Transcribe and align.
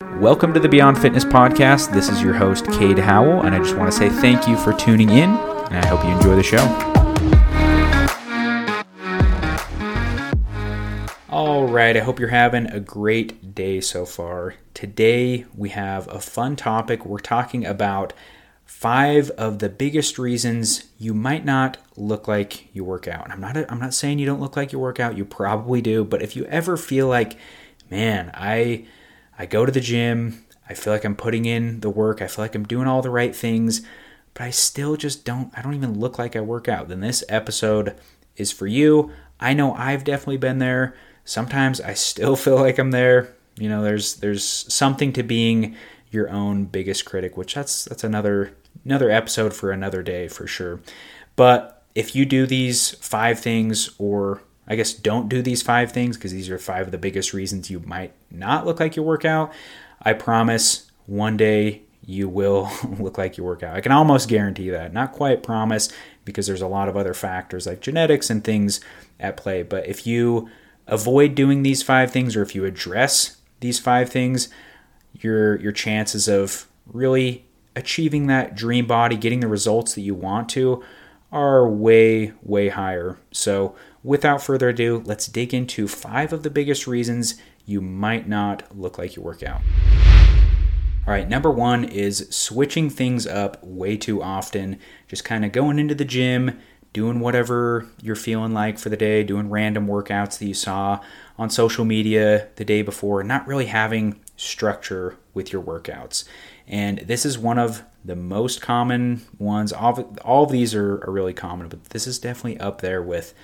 Welcome 0.00 0.54
to 0.54 0.60
the 0.60 0.68
Beyond 0.68 0.96
Fitness 0.96 1.24
Podcast. 1.24 1.92
This 1.92 2.08
is 2.08 2.22
your 2.22 2.34
host, 2.34 2.66
Kade 2.66 3.00
Howell, 3.00 3.42
and 3.42 3.52
I 3.52 3.58
just 3.58 3.76
want 3.76 3.90
to 3.90 3.96
say 3.96 4.08
thank 4.08 4.46
you 4.46 4.56
for 4.56 4.72
tuning 4.72 5.10
in, 5.10 5.30
and 5.30 5.84
I 5.84 5.86
hope 5.88 6.04
you 6.04 6.10
enjoy 6.10 6.36
the 6.36 6.42
show. 6.44 6.58
All 11.28 11.66
right, 11.66 11.96
I 11.96 12.00
hope 12.00 12.20
you're 12.20 12.28
having 12.28 12.66
a 12.66 12.78
great 12.78 13.56
day 13.56 13.80
so 13.80 14.06
far. 14.06 14.54
Today, 14.72 15.46
we 15.52 15.70
have 15.70 16.06
a 16.06 16.20
fun 16.20 16.54
topic. 16.54 17.04
We're 17.04 17.18
talking 17.18 17.66
about 17.66 18.12
five 18.64 19.30
of 19.30 19.58
the 19.58 19.68
biggest 19.68 20.16
reasons 20.16 20.84
you 20.96 21.12
might 21.12 21.44
not 21.44 21.76
look 21.96 22.28
like 22.28 22.72
you 22.72 22.84
work 22.84 23.08
out. 23.08 23.32
I'm 23.32 23.40
not 23.40 23.56
I'm 23.68 23.80
not 23.80 23.94
saying 23.94 24.20
you 24.20 24.26
don't 24.26 24.40
look 24.40 24.56
like 24.56 24.72
you 24.72 24.78
work 24.78 25.00
out. 25.00 25.16
You 25.16 25.24
probably 25.24 25.80
do, 25.80 26.04
but 26.04 26.22
if 26.22 26.36
you 26.36 26.44
ever 26.44 26.76
feel 26.76 27.08
like, 27.08 27.36
man, 27.90 28.30
I 28.34 28.86
I 29.38 29.46
go 29.46 29.64
to 29.64 29.72
the 29.72 29.80
gym, 29.80 30.44
I 30.68 30.74
feel 30.74 30.92
like 30.92 31.04
I'm 31.04 31.16
putting 31.16 31.44
in 31.44 31.80
the 31.80 31.90
work, 31.90 32.20
I 32.20 32.26
feel 32.26 32.44
like 32.44 32.54
I'm 32.54 32.66
doing 32.66 32.86
all 32.86 33.02
the 33.02 33.10
right 33.10 33.34
things, 33.34 33.82
but 34.34 34.42
I 34.42 34.50
still 34.50 34.96
just 34.96 35.24
don't, 35.24 35.56
I 35.56 35.62
don't 35.62 35.74
even 35.74 35.98
look 35.98 36.18
like 36.18 36.34
I 36.36 36.40
work 36.40 36.68
out, 36.68 36.88
then 36.88 37.00
this 37.00 37.24
episode 37.28 37.94
is 38.36 38.52
for 38.52 38.66
you. 38.66 39.10
I 39.40 39.54
know 39.54 39.74
I've 39.74 40.04
definitely 40.04 40.38
been 40.38 40.58
there. 40.58 40.94
Sometimes 41.24 41.80
I 41.80 41.94
still 41.94 42.36
feel 42.44 42.56
like 42.56 42.78
I'm 42.78 42.90
there. 42.90 43.34
You 43.56 43.68
know, 43.68 43.82
there's 43.82 44.16
there's 44.16 44.44
something 44.44 45.12
to 45.14 45.22
being 45.22 45.76
your 46.10 46.30
own 46.30 46.64
biggest 46.64 47.04
critic, 47.04 47.36
which 47.36 47.54
that's 47.54 47.84
that's 47.84 48.04
another 48.04 48.52
another 48.84 49.10
episode 49.10 49.52
for 49.52 49.72
another 49.72 50.02
day 50.02 50.28
for 50.28 50.46
sure. 50.46 50.80
But 51.36 51.84
if 51.94 52.14
you 52.14 52.24
do 52.24 52.46
these 52.46 52.92
five 53.00 53.40
things 53.40 53.90
or 53.98 54.42
I 54.68 54.76
guess 54.76 54.92
don't 54.92 55.28
do 55.28 55.40
these 55.40 55.62
five 55.62 55.92
things 55.92 56.16
because 56.16 56.32
these 56.32 56.50
are 56.50 56.58
five 56.58 56.86
of 56.86 56.92
the 56.92 56.98
biggest 56.98 57.32
reasons 57.32 57.70
you 57.70 57.80
might 57.80 58.12
not 58.30 58.66
look 58.66 58.78
like 58.78 58.96
you 58.96 59.02
work 59.02 59.24
out. 59.24 59.52
I 60.02 60.12
promise 60.12 60.90
one 61.06 61.36
day 61.36 61.82
you 62.04 62.28
will 62.28 62.70
look 62.98 63.16
like 63.18 63.38
you 63.38 63.44
work 63.44 63.62
out. 63.62 63.74
I 63.74 63.80
can 63.80 63.92
almost 63.92 64.28
guarantee 64.28 64.70
that. 64.70 64.92
Not 64.92 65.12
quite 65.12 65.42
promise 65.42 65.88
because 66.24 66.46
there's 66.46 66.62
a 66.62 66.68
lot 66.68 66.88
of 66.88 66.96
other 66.96 67.14
factors 67.14 67.66
like 67.66 67.80
genetics 67.80 68.28
and 68.28 68.44
things 68.44 68.80
at 69.18 69.36
play. 69.36 69.62
But 69.62 69.86
if 69.86 70.06
you 70.06 70.50
avoid 70.86 71.34
doing 71.34 71.62
these 71.62 71.82
five 71.82 72.10
things 72.10 72.36
or 72.36 72.42
if 72.42 72.54
you 72.54 72.66
address 72.66 73.38
these 73.60 73.78
five 73.78 74.10
things, 74.10 74.48
your 75.14 75.56
your 75.60 75.72
chances 75.72 76.28
of 76.28 76.66
really 76.86 77.46
achieving 77.74 78.26
that 78.26 78.54
dream 78.54 78.86
body, 78.86 79.16
getting 79.16 79.40
the 79.40 79.48
results 79.48 79.94
that 79.94 80.02
you 80.02 80.14
want 80.14 80.48
to 80.50 80.82
are 81.30 81.68
way 81.68 82.32
way 82.42 82.68
higher. 82.68 83.18
So 83.30 83.74
without 84.02 84.42
further 84.42 84.70
ado, 84.70 85.02
let's 85.04 85.26
dig 85.26 85.52
into 85.52 85.88
five 85.88 86.32
of 86.32 86.42
the 86.42 86.50
biggest 86.50 86.86
reasons 86.86 87.34
you 87.66 87.80
might 87.80 88.28
not 88.28 88.76
look 88.76 88.98
like 88.98 89.16
you 89.16 89.22
work 89.22 89.42
out. 89.42 89.60
All 91.06 91.14
right, 91.14 91.28
number 91.28 91.50
one 91.50 91.84
is 91.84 92.26
switching 92.30 92.90
things 92.90 93.26
up 93.26 93.62
way 93.64 93.96
too 93.96 94.22
often. 94.22 94.78
Just 95.06 95.24
kind 95.24 95.44
of 95.44 95.52
going 95.52 95.78
into 95.78 95.94
the 95.94 96.04
gym, 96.04 96.58
doing 96.92 97.20
whatever 97.20 97.86
you're 98.02 98.14
feeling 98.14 98.52
like 98.52 98.78
for 98.78 98.88
the 98.88 98.96
day, 98.96 99.22
doing 99.22 99.48
random 99.48 99.86
workouts 99.86 100.38
that 100.38 100.46
you 100.46 100.54
saw 100.54 101.00
on 101.38 101.48
social 101.48 101.84
media 101.84 102.48
the 102.56 102.64
day 102.64 102.82
before, 102.82 103.22
not 103.22 103.46
really 103.46 103.66
having 103.66 104.20
structure 104.36 105.16
with 105.32 105.52
your 105.52 105.62
workouts. 105.62 106.24
And 106.68 106.98
this 106.98 107.24
is 107.24 107.38
one 107.38 107.58
of 107.58 107.82
the 108.04 108.14
most 108.16 108.60
common 108.60 109.22
ones. 109.38 109.72
All, 109.72 110.14
all 110.22 110.44
of 110.44 110.52
these 110.52 110.74
are, 110.74 111.02
are 111.04 111.10
really 111.10 111.32
common, 111.32 111.68
but 111.68 111.84
this 111.86 112.06
is 112.06 112.18
definitely 112.18 112.60
up 112.60 112.80
there 112.82 113.02
with 113.02 113.34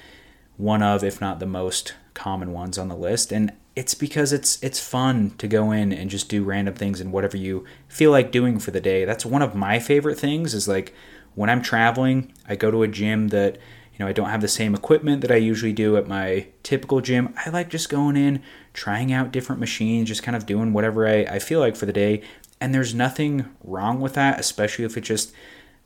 one 0.57 0.83
of, 0.83 1.03
if 1.03 1.21
not 1.21 1.41
the 1.41 1.47
most 1.47 1.95
common 2.13 2.53
ones 2.53 2.79
on 2.79 2.89
the 2.89 2.97
list. 2.97 3.33
And 3.33 3.53
it's 3.77 3.95
because 3.95 4.33
it's 4.33 4.63
it's 4.63 4.79
fun 4.79 5.31
to 5.39 5.49
go 5.49 5.73
in 5.73 5.93
and 5.93 6.09
just 6.09 6.29
do 6.29 6.45
random 6.45 6.75
things 6.75 7.01
and 7.01 7.13
whatever 7.13 7.37
you 7.37 7.65
feel 7.89 8.11
like 8.11 8.31
doing 8.31 8.59
for 8.59 8.71
the 8.71 8.81
day. 8.81 9.05
That's 9.05 9.27
one 9.27 9.43
of 9.43 9.55
my 9.55 9.79
favorite 9.79 10.19
things 10.19 10.55
is 10.55 10.69
like 10.69 10.95
when 11.35 11.51
I'm 11.51 11.63
traveling, 11.63 12.33
I 12.49 12.55
go 12.55 12.71
to 12.71 12.85
a 12.85 12.89
gym 12.89 13.29
that 13.29 13.57
you 13.93 13.99
know 13.99 14.07
I 14.07 14.13
don't 14.13 14.31
have 14.31 14.41
the 14.41 14.49
same 14.49 14.75
equipment 14.75 15.23
that 15.23 15.33
I 15.33 15.37
usually 15.37 15.73
do 15.73 15.97
at 15.97 16.07
my 16.07 16.47
typical 16.63 17.01
gym. 17.01 17.35
I 17.45 17.51
like 17.51 17.69
just 17.69 17.89
going 17.89 18.17
in, 18.17 18.43
trying 18.73 19.13
out 19.13 19.33
different 19.33 19.61
machines, 19.61 20.09
just 20.09 20.23
kind 20.23 20.37
of 20.37 20.47
doing 20.47 20.73
whatever 20.73 21.09
I, 21.09 21.23
I 21.23 21.39
feel 21.41 21.59
like 21.59 21.75
for 21.75 21.87
the 21.87 21.93
day. 21.93 22.23
And 22.65 22.75
there's 22.75 22.95
nothing 22.95 23.47
wrong 23.63 24.01
with 24.01 24.15
that, 24.15 24.41
especially 24.41 24.85
if 24.85 24.97
it's 24.97 25.09
just 25.09 25.33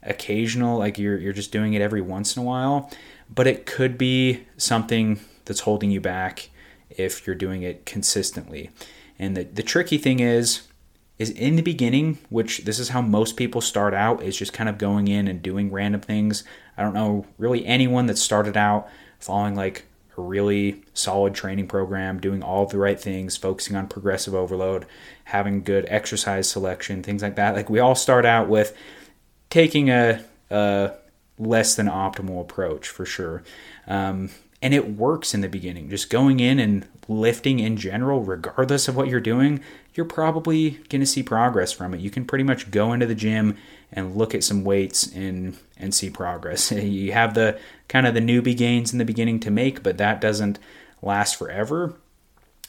occasional, 0.02 0.78
like 0.78 0.98
you're 0.98 1.18
you're 1.18 1.32
just 1.32 1.52
doing 1.52 1.74
it 1.74 1.82
every 1.82 2.00
once 2.00 2.36
in 2.36 2.42
a 2.42 2.46
while 2.46 2.90
but 3.32 3.46
it 3.46 3.66
could 3.66 3.98
be 3.98 4.46
something 4.56 5.20
that's 5.44 5.60
holding 5.60 5.90
you 5.90 6.00
back 6.00 6.50
if 6.90 7.26
you're 7.26 7.36
doing 7.36 7.62
it 7.62 7.86
consistently. 7.86 8.70
And 9.18 9.36
the, 9.36 9.44
the 9.44 9.62
tricky 9.62 9.98
thing 9.98 10.20
is, 10.20 10.62
is 11.18 11.30
in 11.30 11.56
the 11.56 11.62
beginning, 11.62 12.18
which 12.30 12.58
this 12.58 12.78
is 12.78 12.90
how 12.90 13.02
most 13.02 13.36
people 13.36 13.60
start 13.60 13.92
out, 13.92 14.22
is 14.22 14.36
just 14.36 14.52
kind 14.52 14.68
of 14.68 14.78
going 14.78 15.08
in 15.08 15.26
and 15.28 15.42
doing 15.42 15.70
random 15.70 16.00
things. 16.00 16.44
I 16.76 16.82
don't 16.82 16.94
know 16.94 17.26
really 17.36 17.66
anyone 17.66 18.06
that 18.06 18.18
started 18.18 18.56
out 18.56 18.88
following 19.18 19.54
like 19.54 19.84
a 20.18 20.22
really 20.22 20.82
solid 20.92 21.34
training 21.34 21.68
program, 21.68 22.20
doing 22.20 22.42
all 22.42 22.66
the 22.66 22.78
right 22.78 23.00
things, 23.00 23.36
focusing 23.36 23.76
on 23.76 23.86
progressive 23.86 24.34
overload, 24.34 24.86
having 25.24 25.62
good 25.62 25.86
exercise 25.88 26.48
selection, 26.50 27.02
things 27.02 27.22
like 27.22 27.36
that. 27.36 27.54
Like 27.54 27.70
we 27.70 27.78
all 27.78 27.94
start 27.94 28.26
out 28.26 28.48
with 28.48 28.76
taking 29.50 29.88
a, 29.88 30.22
a 30.50 30.92
less 31.38 31.76
than 31.76 31.86
optimal 31.86 32.40
approach 32.40 32.88
for 32.88 33.06
sure. 33.06 33.42
Um, 33.86 34.30
and 34.60 34.74
it 34.74 34.96
works 34.96 35.34
in 35.34 35.40
the 35.40 35.48
beginning. 35.48 35.88
Just 35.88 36.10
going 36.10 36.40
in 36.40 36.58
and 36.58 36.86
lifting 37.06 37.60
in 37.60 37.76
general, 37.76 38.22
regardless 38.22 38.88
of 38.88 38.96
what 38.96 39.08
you're 39.08 39.20
doing, 39.20 39.60
you're 39.98 40.06
probably 40.06 40.78
going 40.90 41.00
to 41.00 41.06
see 41.06 41.24
progress 41.24 41.72
from 41.72 41.92
it. 41.92 41.98
You 41.98 42.08
can 42.08 42.24
pretty 42.24 42.44
much 42.44 42.70
go 42.70 42.92
into 42.92 43.04
the 43.04 43.16
gym 43.16 43.56
and 43.92 44.14
look 44.14 44.32
at 44.32 44.44
some 44.44 44.62
weights 44.62 45.12
and 45.12 45.58
and 45.76 45.92
see 45.92 46.08
progress. 46.08 46.70
You 46.72 47.10
have 47.12 47.34
the 47.34 47.58
kind 47.88 48.06
of 48.06 48.14
the 48.14 48.20
newbie 48.20 48.56
gains 48.56 48.92
in 48.92 49.00
the 49.00 49.04
beginning 49.04 49.40
to 49.40 49.50
make, 49.50 49.82
but 49.82 49.98
that 49.98 50.20
doesn't 50.20 50.60
last 51.02 51.34
forever. 51.34 51.94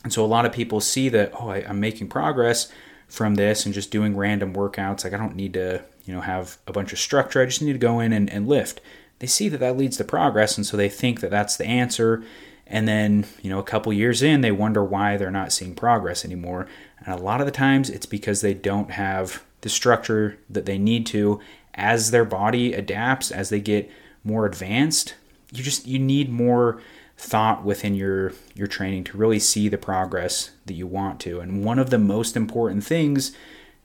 And 0.03 0.11
so 0.11 0.25
a 0.25 0.27
lot 0.27 0.47
of 0.47 0.51
people 0.51 0.81
see 0.81 1.07
that 1.09 1.31
oh, 1.39 1.49
I, 1.49 1.57
I'm 1.57 1.79
making 1.79 2.07
progress 2.07 2.71
from 3.07 3.35
this 3.35 3.63
and 3.63 3.75
just 3.75 3.91
doing 3.91 4.17
random 4.17 4.55
workouts. 4.55 5.03
Like 5.03 5.13
I 5.13 5.17
don't 5.17 5.35
need 5.35 5.53
to 5.53 5.83
you 6.05 6.15
know 6.15 6.21
have 6.21 6.57
a 6.65 6.73
bunch 6.73 6.91
of 6.93 6.97
structure. 6.97 7.43
I 7.43 7.45
just 7.45 7.61
need 7.61 7.73
to 7.73 7.77
go 7.77 7.99
in 7.99 8.11
and, 8.11 8.27
and 8.27 8.47
lift. 8.47 8.81
They 9.19 9.27
see 9.27 9.49
that 9.49 9.59
that 9.59 9.77
leads 9.77 9.97
to 9.97 10.03
progress, 10.03 10.57
and 10.57 10.65
so 10.65 10.75
they 10.75 10.89
think 10.89 11.19
that 11.19 11.29
that's 11.29 11.57
the 11.57 11.67
answer. 11.67 12.23
And 12.69 12.87
then 12.87 13.25
you 13.41 13.49
know 13.49 13.59
a 13.59 13.63
couple 13.63 13.91
years 13.91 14.21
in, 14.21 14.41
they 14.41 14.51
wonder 14.51 14.83
why 14.83 15.17
they're 15.17 15.31
not 15.31 15.51
seeing 15.51 15.75
progress 15.75 16.23
anymore. 16.23 16.67
And 17.03 17.19
a 17.19 17.23
lot 17.23 17.39
of 17.39 17.45
the 17.45 17.51
times, 17.51 17.89
it's 17.89 18.05
because 18.05 18.41
they 18.41 18.53
don't 18.53 18.91
have 18.91 19.43
the 19.61 19.69
structure 19.69 20.37
that 20.49 20.65
they 20.65 20.77
need 20.77 21.05
to 21.07 21.39
as 21.73 22.11
their 22.11 22.25
body 22.25 22.73
adapts 22.73 23.31
as 23.31 23.49
they 23.49 23.59
get 23.59 23.89
more 24.23 24.45
advanced. 24.45 25.15
You 25.51 25.63
just 25.63 25.87
you 25.87 25.99
need 25.99 26.29
more 26.29 26.81
thought 27.17 27.65
within 27.65 27.95
your 27.95 28.33
your 28.53 28.67
training 28.67 29.03
to 29.05 29.17
really 29.17 29.39
see 29.39 29.67
the 29.67 29.77
progress 29.77 30.51
that 30.65 30.73
you 30.73 30.87
want 30.87 31.19
to. 31.21 31.39
And 31.39 31.63
one 31.65 31.79
of 31.79 31.89
the 31.89 31.97
most 31.97 32.37
important 32.37 32.83
things 32.83 33.31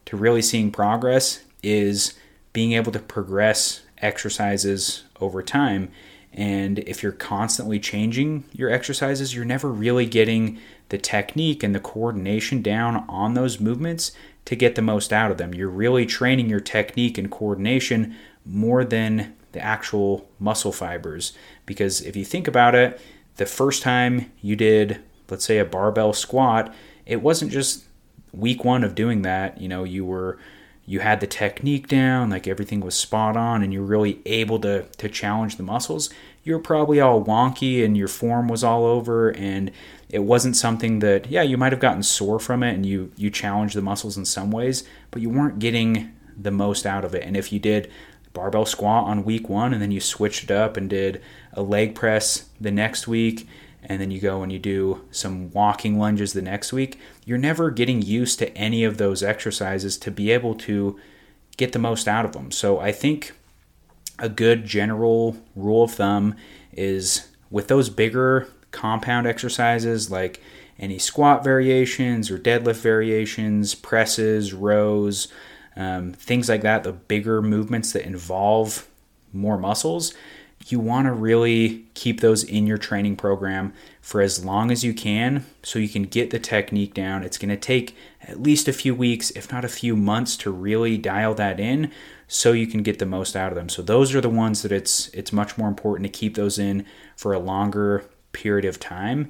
to 0.05 0.15
really 0.15 0.41
seeing 0.41 0.71
progress 0.71 1.43
is 1.63 2.13
being 2.53 2.73
able 2.73 2.91
to 2.91 2.99
progress 2.99 3.81
exercises 3.97 5.03
over 5.19 5.41
time. 5.41 5.91
And 6.35 6.79
if 6.79 7.01
you're 7.01 7.13
constantly 7.13 7.79
changing 7.79 8.43
your 8.51 8.69
exercises, 8.69 9.33
you're 9.33 9.45
never 9.45 9.71
really 9.71 10.05
getting 10.05 10.59
the 10.89 10.97
technique 10.97 11.63
and 11.63 11.73
the 11.73 11.79
coordination 11.79 12.61
down 12.61 13.05
on 13.07 13.33
those 13.33 13.61
movements 13.61 14.11
to 14.43 14.55
get 14.55 14.75
the 14.75 14.81
most 14.81 15.13
out 15.13 15.31
of 15.31 15.37
them. 15.37 15.53
You're 15.53 15.69
really 15.69 16.05
training 16.05 16.49
your 16.49 16.59
technique 16.59 17.17
and 17.17 17.31
coordination 17.31 18.15
more 18.45 18.83
than 18.83 19.33
the 19.53 19.61
actual 19.61 20.29
muscle 20.37 20.73
fibers. 20.73 21.31
Because 21.65 22.01
if 22.01 22.17
you 22.17 22.25
think 22.25 22.49
about 22.49 22.75
it, 22.75 22.99
the 23.37 23.45
first 23.45 23.81
time 23.81 24.29
you 24.41 24.57
did, 24.57 24.99
let's 25.29 25.45
say, 25.45 25.57
a 25.57 25.65
barbell 25.65 26.11
squat, 26.11 26.75
it 27.05 27.21
wasn't 27.21 27.51
just 27.51 27.85
week 28.33 28.65
one 28.65 28.83
of 28.83 28.93
doing 28.93 29.21
that. 29.21 29.61
You 29.61 29.69
know, 29.69 29.85
you 29.85 30.03
were 30.03 30.37
you 30.85 30.99
had 30.99 31.19
the 31.19 31.27
technique 31.27 31.87
down, 31.87 32.29
like 32.29 32.47
everything 32.47 32.79
was 32.79 32.95
spot 32.95 33.35
on, 33.35 33.63
and 33.63 33.73
you're 33.73 33.83
really 33.83 34.21
able 34.25 34.59
to 34.59 34.83
to 34.83 35.09
challenge 35.09 35.57
the 35.57 35.63
muscles, 35.63 36.09
you're 36.43 36.59
probably 36.59 36.99
all 36.99 37.23
wonky 37.23 37.83
and 37.83 37.97
your 37.97 38.07
form 38.07 38.47
was 38.47 38.63
all 38.63 38.85
over, 38.85 39.29
and 39.29 39.71
it 40.09 40.19
wasn't 40.19 40.55
something 40.55 40.99
that 40.99 41.29
yeah 41.29 41.41
you 41.41 41.57
might 41.57 41.71
have 41.71 41.81
gotten 41.81 42.03
sore 42.03 42.39
from 42.39 42.63
it, 42.63 42.73
and 42.73 42.85
you 42.85 43.11
you 43.15 43.29
challenged 43.29 43.75
the 43.75 43.81
muscles 43.81 44.17
in 44.17 44.25
some 44.25 44.51
ways, 44.51 44.83
but 45.11 45.21
you 45.21 45.29
weren't 45.29 45.59
getting 45.59 46.13
the 46.37 46.51
most 46.51 46.85
out 46.85 47.05
of 47.05 47.15
it. 47.15 47.23
And 47.23 47.35
if 47.35 47.51
you 47.51 47.59
did 47.59 47.91
barbell 48.33 48.65
squat 48.65 49.05
on 49.05 49.23
week 49.23 49.49
one, 49.49 49.73
and 49.73 49.81
then 49.81 49.91
you 49.91 49.99
switched 49.99 50.43
it 50.43 50.51
up 50.51 50.77
and 50.77 50.89
did 50.89 51.21
a 51.53 51.61
leg 51.63 51.95
press 51.95 52.49
the 52.59 52.71
next 52.71 53.07
week 53.07 53.47
and 53.85 54.01
then 54.01 54.11
you 54.11 54.19
go 54.19 54.43
and 54.43 54.51
you 54.51 54.59
do 54.59 55.05
some 55.11 55.51
walking 55.51 55.97
lunges 55.99 56.33
the 56.33 56.41
next 56.41 56.73
week, 56.73 56.99
you're 57.25 57.37
never 57.37 57.71
getting 57.71 58.01
used 58.01 58.39
to 58.39 58.55
any 58.57 58.83
of 58.83 58.97
those 58.97 59.23
exercises 59.23 59.97
to 59.97 60.11
be 60.11 60.31
able 60.31 60.55
to 60.55 60.99
get 61.57 61.71
the 61.71 61.79
most 61.79 62.07
out 62.07 62.25
of 62.25 62.33
them. 62.33 62.51
So 62.51 62.79
I 62.79 62.91
think 62.91 63.33
a 64.19 64.29
good 64.29 64.65
general 64.65 65.37
rule 65.55 65.83
of 65.83 65.91
thumb 65.91 66.35
is 66.73 67.27
with 67.49 67.67
those 67.67 67.89
bigger 67.89 68.47
compound 68.71 69.27
exercises 69.27 70.11
like 70.11 70.41
any 70.77 70.99
squat 70.99 71.43
variations 71.43 72.29
or 72.29 72.37
deadlift 72.37 72.81
variations, 72.81 73.75
presses, 73.75 74.53
rows, 74.53 75.29
um, 75.75 76.13
things 76.13 76.49
like 76.49 76.61
that, 76.61 76.83
the 76.83 76.91
bigger 76.91 77.41
movements 77.41 77.93
that 77.93 78.05
involve 78.05 78.87
more 79.31 79.57
muscles, 79.57 80.13
you 80.67 80.79
want 80.79 81.05
to 81.05 81.13
really 81.13 81.85
keep 81.93 82.21
those 82.21 82.43
in 82.43 82.65
your 82.65 82.77
training 82.77 83.15
program 83.15 83.73
for 84.01 84.21
as 84.21 84.43
long 84.43 84.71
as 84.71 84.83
you 84.83 84.93
can 84.93 85.45
so 85.61 85.77
you 85.77 85.87
can 85.87 86.03
get 86.03 86.31
the 86.31 86.39
technique 86.39 86.93
down. 86.93 87.23
It's 87.23 87.37
going 87.37 87.49
to 87.49 87.57
take 87.57 87.95
at 88.21 88.41
least 88.41 88.67
a 88.67 88.73
few 88.73 88.95
weeks, 88.95 89.29
if 89.31 89.51
not 89.51 89.63
a 89.63 89.69
few 89.69 89.95
months, 89.95 90.35
to 90.37 90.51
really 90.51 90.97
dial 90.97 91.35
that 91.35 91.59
in 91.59 91.91
so 92.27 92.51
you 92.51 92.65
can 92.65 92.81
get 92.81 92.97
the 92.97 93.05
most 93.05 93.35
out 93.35 93.51
of 93.51 93.55
them. 93.55 93.69
So 93.69 93.81
those 93.81 94.15
are 94.15 94.21
the 94.21 94.29
ones 94.29 94.63
that 94.63 94.71
it's 94.71 95.09
it's 95.09 95.31
much 95.31 95.57
more 95.57 95.67
important 95.67 96.11
to 96.11 96.19
keep 96.19 96.35
those 96.35 96.57
in 96.57 96.85
for 97.15 97.33
a 97.33 97.39
longer 97.39 98.05
period 98.31 98.65
of 98.65 98.79
time. 98.79 99.29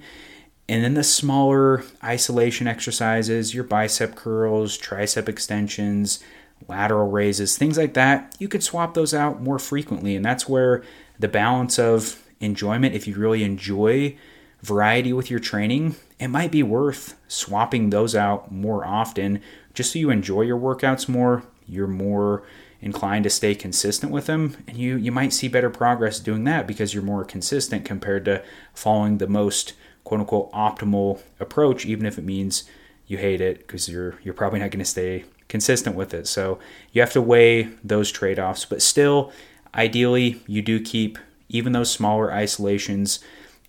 And 0.68 0.84
then 0.84 0.96
the 0.96 1.04
smaller 1.04 1.84
isolation 2.04 2.66
exercises, 2.66 3.54
your 3.54 3.64
bicep 3.64 4.16
curls, 4.16 4.78
tricep 4.78 5.30
extensions, 5.30 6.24
lateral 6.68 7.12
raises, 7.12 7.58
things 7.58 7.78
like 7.78 7.94
that, 7.94 8.36
you 8.40 8.48
could 8.48 8.64
swap 8.64 8.94
those 8.94 9.14
out 9.14 9.42
more 9.42 9.60
frequently. 9.60 10.16
And 10.16 10.26
that's 10.26 10.50
where 10.50 10.84
the 11.20 11.28
balance 11.28 11.80
of 11.80 12.24
enjoyment, 12.40 12.96
if 12.96 13.08
you 13.08 13.16
really 13.16 13.44
enjoy 13.44 14.16
variety 14.62 15.14
with 15.14 15.30
your 15.30 15.40
training, 15.40 15.96
it 16.20 16.28
might 16.28 16.52
be 16.52 16.64
worth 16.64 17.18
swapping 17.28 17.90
those 17.90 18.16
out 18.16 18.52
more 18.52 18.86
often 18.86 19.42
just 19.74 19.92
so 19.92 20.00
you 20.00 20.10
enjoy 20.10 20.42
your 20.42 20.60
workouts 20.60 21.08
more. 21.08 21.44
You're 21.68 21.88
more 21.88 22.44
inclined 22.82 23.24
to 23.24 23.30
stay 23.30 23.56
consistent 23.56 24.12
with 24.12 24.28
them 24.28 24.58
and 24.68 24.78
you 24.78 24.96
you 24.96 25.12
might 25.12 25.34
see 25.34 25.48
better 25.48 25.72
progress 25.72 26.20
doing 26.20 26.44
that 26.44 26.68
because 26.68 26.94
you're 26.94 27.02
more 27.02 27.26
consistent 27.26 27.84
compared 27.84 28.24
to 28.26 28.44
following 28.74 29.18
the 29.18 29.28
most 29.28 29.74
quote 30.04 30.20
unquote 30.20 30.52
optimal 30.52 31.20
approach 31.40 31.86
even 31.86 32.06
if 32.06 32.20
it 32.20 32.24
means 32.24 32.64
you 33.08 33.18
hate 33.18 33.42
it 33.42 33.60
because 33.60 33.90
you're 33.90 34.20
you're 34.24 34.36
probably 34.36 34.60
not 34.60 34.70
going 34.70 34.80
to 34.80 34.86
stay 34.86 35.26
consistent 35.48 35.96
with 35.96 36.14
it 36.14 36.28
so 36.28 36.60
you 36.92 37.02
have 37.02 37.12
to 37.12 37.22
weigh 37.22 37.64
those 37.84 38.12
trade-offs 38.12 38.66
but 38.66 38.82
still 38.82 39.32
ideally 39.76 40.42
you 40.48 40.62
do 40.62 40.80
keep 40.80 41.18
even 41.50 41.74
those 41.74 41.92
smaller 41.92 42.32
isolations 42.34 43.20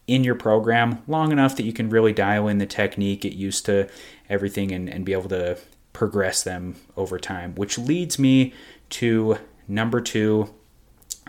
in 0.06 0.24
your 0.24 0.34
program 0.34 1.02
long 1.06 1.32
enough 1.32 1.56
that 1.56 1.64
you 1.64 1.72
can 1.72 1.90
really 1.90 2.12
dial 2.12 2.48
in 2.48 2.58
the 2.58 2.66
technique 2.66 3.22
get 3.22 3.32
used 3.32 3.66
to 3.66 3.88
everything 4.28 4.70
and, 4.72 4.88
and 4.88 5.04
be 5.04 5.12
able 5.12 5.28
to 5.28 5.58
progress 5.92 6.42
them 6.42 6.76
over 6.96 7.18
time 7.18 7.54
which 7.54 7.76
leads 7.78 8.18
me 8.18 8.52
to 8.88 9.38
number 9.68 10.00
two, 10.00 10.54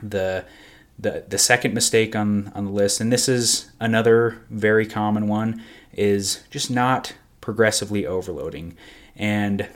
the 0.01 0.45
the 0.99 1.25
the 1.27 1.37
second 1.37 1.73
mistake 1.73 2.15
on 2.15 2.51
on 2.55 2.65
the 2.65 2.71
list, 2.71 2.99
and 2.99 3.11
this 3.11 3.27
is 3.29 3.71
another 3.79 4.41
very 4.49 4.85
common 4.85 5.27
one, 5.27 5.63
is 5.93 6.43
just 6.49 6.69
not 6.69 7.15
progressively 7.41 8.05
overloading. 8.05 8.75
And 9.15 9.67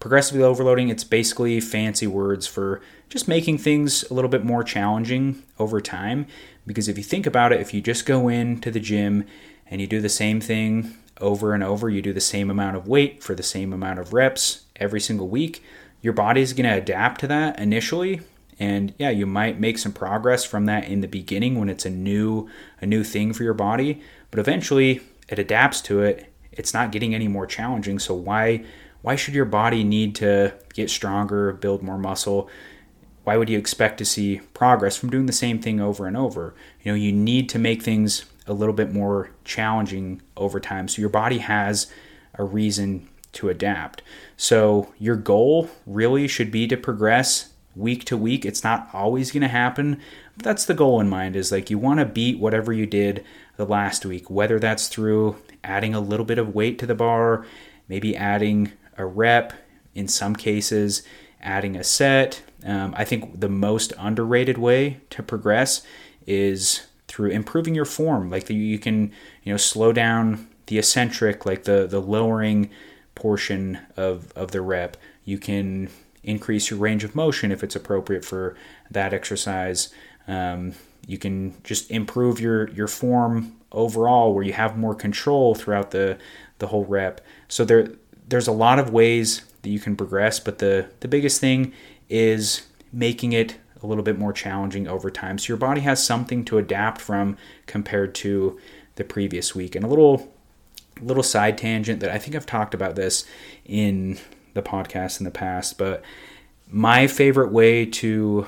progressively 0.00 0.42
overloading, 0.42 0.88
it's 0.88 1.04
basically 1.04 1.60
fancy 1.60 2.06
words 2.06 2.46
for 2.46 2.80
just 3.12 3.28
making 3.28 3.58
things 3.58 4.04
a 4.10 4.14
little 4.14 4.30
bit 4.30 4.42
more 4.42 4.64
challenging 4.64 5.42
over 5.58 5.82
time. 5.82 6.26
Because 6.66 6.88
if 6.88 6.96
you 6.96 7.04
think 7.04 7.26
about 7.26 7.52
it, 7.52 7.60
if 7.60 7.74
you 7.74 7.82
just 7.82 8.06
go 8.06 8.28
into 8.28 8.70
the 8.70 8.80
gym 8.80 9.26
and 9.66 9.82
you 9.82 9.86
do 9.86 10.00
the 10.00 10.08
same 10.08 10.40
thing 10.40 10.96
over 11.20 11.52
and 11.52 11.62
over, 11.62 11.90
you 11.90 12.00
do 12.00 12.14
the 12.14 12.22
same 12.22 12.50
amount 12.50 12.74
of 12.74 12.88
weight 12.88 13.22
for 13.22 13.34
the 13.34 13.42
same 13.42 13.70
amount 13.74 13.98
of 13.98 14.14
reps 14.14 14.62
every 14.76 14.98
single 14.98 15.28
week, 15.28 15.62
your 16.00 16.14
body's 16.14 16.54
going 16.54 16.68
to 16.68 16.76
adapt 16.76 17.20
to 17.20 17.26
that 17.26 17.58
initially. 17.58 18.22
And 18.58 18.94
yeah 18.96 19.10
you 19.10 19.26
might 19.26 19.60
make 19.60 19.76
some 19.76 19.92
progress 19.92 20.42
from 20.42 20.64
that 20.66 20.84
in 20.88 21.02
the 21.02 21.08
beginning 21.08 21.58
when 21.58 21.68
it's 21.68 21.84
a 21.84 21.90
new 21.90 22.48
a 22.80 22.86
new 22.86 23.02
thing 23.02 23.32
for 23.32 23.42
your 23.42 23.54
body 23.54 24.02
but 24.30 24.38
eventually 24.38 25.00
it 25.28 25.38
adapts 25.38 25.80
to 25.82 26.02
it. 26.02 26.32
It's 26.52 26.72
not 26.74 26.92
getting 26.92 27.14
any 27.14 27.28
more 27.28 27.46
challenging. 27.46 27.98
So 27.98 28.14
why 28.14 28.64
why 29.00 29.16
should 29.16 29.34
your 29.34 29.46
body 29.46 29.84
need 29.84 30.14
to 30.16 30.54
get 30.74 30.90
stronger 30.90 31.52
build 31.54 31.82
more 31.82 31.98
muscle 31.98 32.48
why 33.24 33.36
would 33.36 33.48
you 33.48 33.58
expect 33.58 33.98
to 33.98 34.04
see 34.04 34.40
progress 34.54 34.96
from 34.96 35.10
doing 35.10 35.26
the 35.26 35.32
same 35.32 35.60
thing 35.60 35.80
over 35.80 36.06
and 36.06 36.16
over 36.16 36.54
you 36.82 36.90
know 36.90 36.96
you 36.96 37.12
need 37.12 37.48
to 37.48 37.58
make 37.58 37.82
things 37.82 38.24
a 38.46 38.52
little 38.52 38.74
bit 38.74 38.92
more 38.92 39.30
challenging 39.44 40.20
over 40.36 40.58
time 40.58 40.88
so 40.88 41.00
your 41.00 41.08
body 41.08 41.38
has 41.38 41.86
a 42.34 42.44
reason 42.44 43.08
to 43.32 43.48
adapt. 43.48 44.02
So 44.36 44.92
your 44.98 45.16
goal 45.16 45.70
really 45.86 46.28
should 46.28 46.50
be 46.50 46.66
to 46.68 46.76
progress 46.76 47.50
week 47.74 48.04
to 48.04 48.16
week. 48.16 48.44
It's 48.44 48.62
not 48.62 48.88
always 48.92 49.32
going 49.32 49.42
to 49.42 49.48
happen, 49.48 50.00
but 50.36 50.44
that's 50.44 50.66
the 50.66 50.74
goal 50.74 51.00
in 51.00 51.08
mind 51.08 51.36
is 51.36 51.50
like 51.50 51.70
you 51.70 51.78
want 51.78 52.00
to 52.00 52.06
beat 52.06 52.38
whatever 52.38 52.72
you 52.72 52.86
did 52.86 53.24
the 53.56 53.64
last 53.64 54.04
week, 54.04 54.30
whether 54.30 54.58
that's 54.58 54.88
through 54.88 55.36
adding 55.64 55.94
a 55.94 56.00
little 56.00 56.26
bit 56.26 56.38
of 56.38 56.54
weight 56.54 56.78
to 56.78 56.86
the 56.86 56.94
bar, 56.94 57.46
maybe 57.88 58.16
adding 58.16 58.72
a 58.98 59.06
rep, 59.06 59.52
in 59.94 60.08
some 60.08 60.34
cases, 60.34 61.02
adding 61.40 61.76
a 61.76 61.84
set. 61.84 62.42
Um, 62.64 62.94
I 62.96 63.04
think 63.04 63.40
the 63.40 63.48
most 63.48 63.92
underrated 63.98 64.58
way 64.58 65.00
to 65.10 65.22
progress 65.22 65.82
is 66.26 66.86
through 67.08 67.30
improving 67.30 67.74
your 67.74 67.84
form. 67.84 68.30
Like 68.30 68.46
the, 68.46 68.54
you 68.54 68.78
can, 68.78 69.12
you 69.42 69.52
know, 69.52 69.56
slow 69.56 69.92
down 69.92 70.48
the 70.66 70.78
eccentric, 70.78 71.44
like 71.44 71.64
the 71.64 71.86
the 71.86 72.00
lowering 72.00 72.70
portion 73.14 73.78
of, 73.96 74.32
of 74.32 74.52
the 74.52 74.60
rep. 74.60 74.96
You 75.24 75.38
can 75.38 75.90
increase 76.22 76.70
your 76.70 76.78
range 76.78 77.04
of 77.04 77.14
motion 77.14 77.52
if 77.52 77.62
it's 77.62 77.76
appropriate 77.76 78.24
for 78.24 78.56
that 78.90 79.12
exercise. 79.12 79.92
Um, 80.28 80.74
you 81.06 81.18
can 81.18 81.54
just 81.64 81.90
improve 81.90 82.40
your, 82.40 82.70
your 82.70 82.88
form 82.88 83.56
overall 83.72 84.34
where 84.34 84.44
you 84.44 84.52
have 84.52 84.78
more 84.78 84.94
control 84.94 85.54
throughout 85.54 85.90
the, 85.90 86.18
the 86.58 86.68
whole 86.68 86.84
rep. 86.84 87.20
So 87.48 87.64
there 87.64 87.90
there's 88.28 88.48
a 88.48 88.52
lot 88.52 88.78
of 88.78 88.90
ways 88.90 89.42
that 89.62 89.68
you 89.68 89.80
can 89.80 89.94
progress, 89.96 90.40
but 90.40 90.58
the, 90.58 90.88
the 91.00 91.08
biggest 91.08 91.40
thing 91.40 91.72
is 92.12 92.66
making 92.92 93.32
it 93.32 93.56
a 93.82 93.86
little 93.86 94.04
bit 94.04 94.18
more 94.18 94.32
challenging 94.32 94.86
over 94.86 95.10
time. 95.10 95.38
So 95.38 95.48
your 95.48 95.56
body 95.56 95.80
has 95.80 96.04
something 96.04 96.44
to 96.44 96.58
adapt 96.58 97.00
from 97.00 97.36
compared 97.66 98.14
to 98.16 98.60
the 98.96 99.04
previous 99.04 99.54
week. 99.54 99.74
And 99.74 99.84
a 99.84 99.88
little 99.88 100.32
little 101.00 101.22
side 101.22 101.56
tangent 101.56 102.00
that 102.00 102.10
I 102.10 102.18
think 102.18 102.36
I've 102.36 102.46
talked 102.46 102.74
about 102.74 102.94
this 102.94 103.24
in 103.64 104.18
the 104.52 104.62
podcast 104.62 105.18
in 105.18 105.24
the 105.24 105.30
past, 105.30 105.78
but 105.78 106.04
my 106.68 107.06
favorite 107.06 107.50
way 107.50 107.86
to 107.86 108.46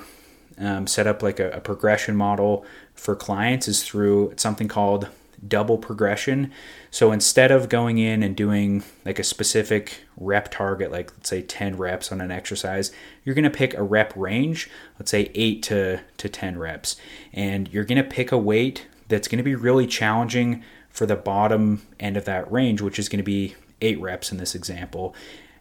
um, 0.58 0.86
set 0.86 1.06
up 1.06 1.22
like 1.22 1.40
a, 1.40 1.50
a 1.52 1.60
progression 1.60 2.14
model 2.14 2.64
for 2.94 3.16
clients 3.16 3.66
is 3.66 3.82
through 3.82 4.34
something 4.36 4.68
called 4.68 5.08
double 5.46 5.78
progression. 5.78 6.52
So 6.90 7.12
instead 7.12 7.50
of 7.50 7.68
going 7.68 7.98
in 7.98 8.22
and 8.22 8.36
doing 8.36 8.82
like 9.04 9.18
a 9.18 9.24
specific 9.24 10.04
rep 10.16 10.50
target, 10.50 10.90
like 10.90 11.10
let's 11.12 11.28
say 11.28 11.42
10 11.42 11.76
reps 11.76 12.12
on 12.12 12.20
an 12.20 12.30
exercise, 12.30 12.92
you're 13.24 13.34
going 13.34 13.44
to 13.44 13.50
pick 13.50 13.74
a 13.74 13.82
rep 13.82 14.12
range, 14.16 14.70
let's 14.98 15.10
say 15.10 15.30
8 15.34 15.62
to, 15.64 16.00
to 16.16 16.28
10 16.28 16.58
reps. 16.58 16.96
And 17.32 17.68
you're 17.72 17.84
going 17.84 18.02
to 18.02 18.08
pick 18.08 18.32
a 18.32 18.38
weight 18.38 18.86
that's 19.08 19.28
going 19.28 19.38
to 19.38 19.44
be 19.44 19.54
really 19.54 19.86
challenging 19.86 20.62
for 20.88 21.06
the 21.06 21.16
bottom 21.16 21.82
end 21.98 22.16
of 22.16 22.24
that 22.24 22.50
range, 22.50 22.80
which 22.80 22.98
is 22.98 23.08
going 23.08 23.18
to 23.18 23.24
be 23.24 23.54
eight 23.80 24.00
reps 24.00 24.30
in 24.30 24.38
this 24.38 24.54
example. 24.54 25.14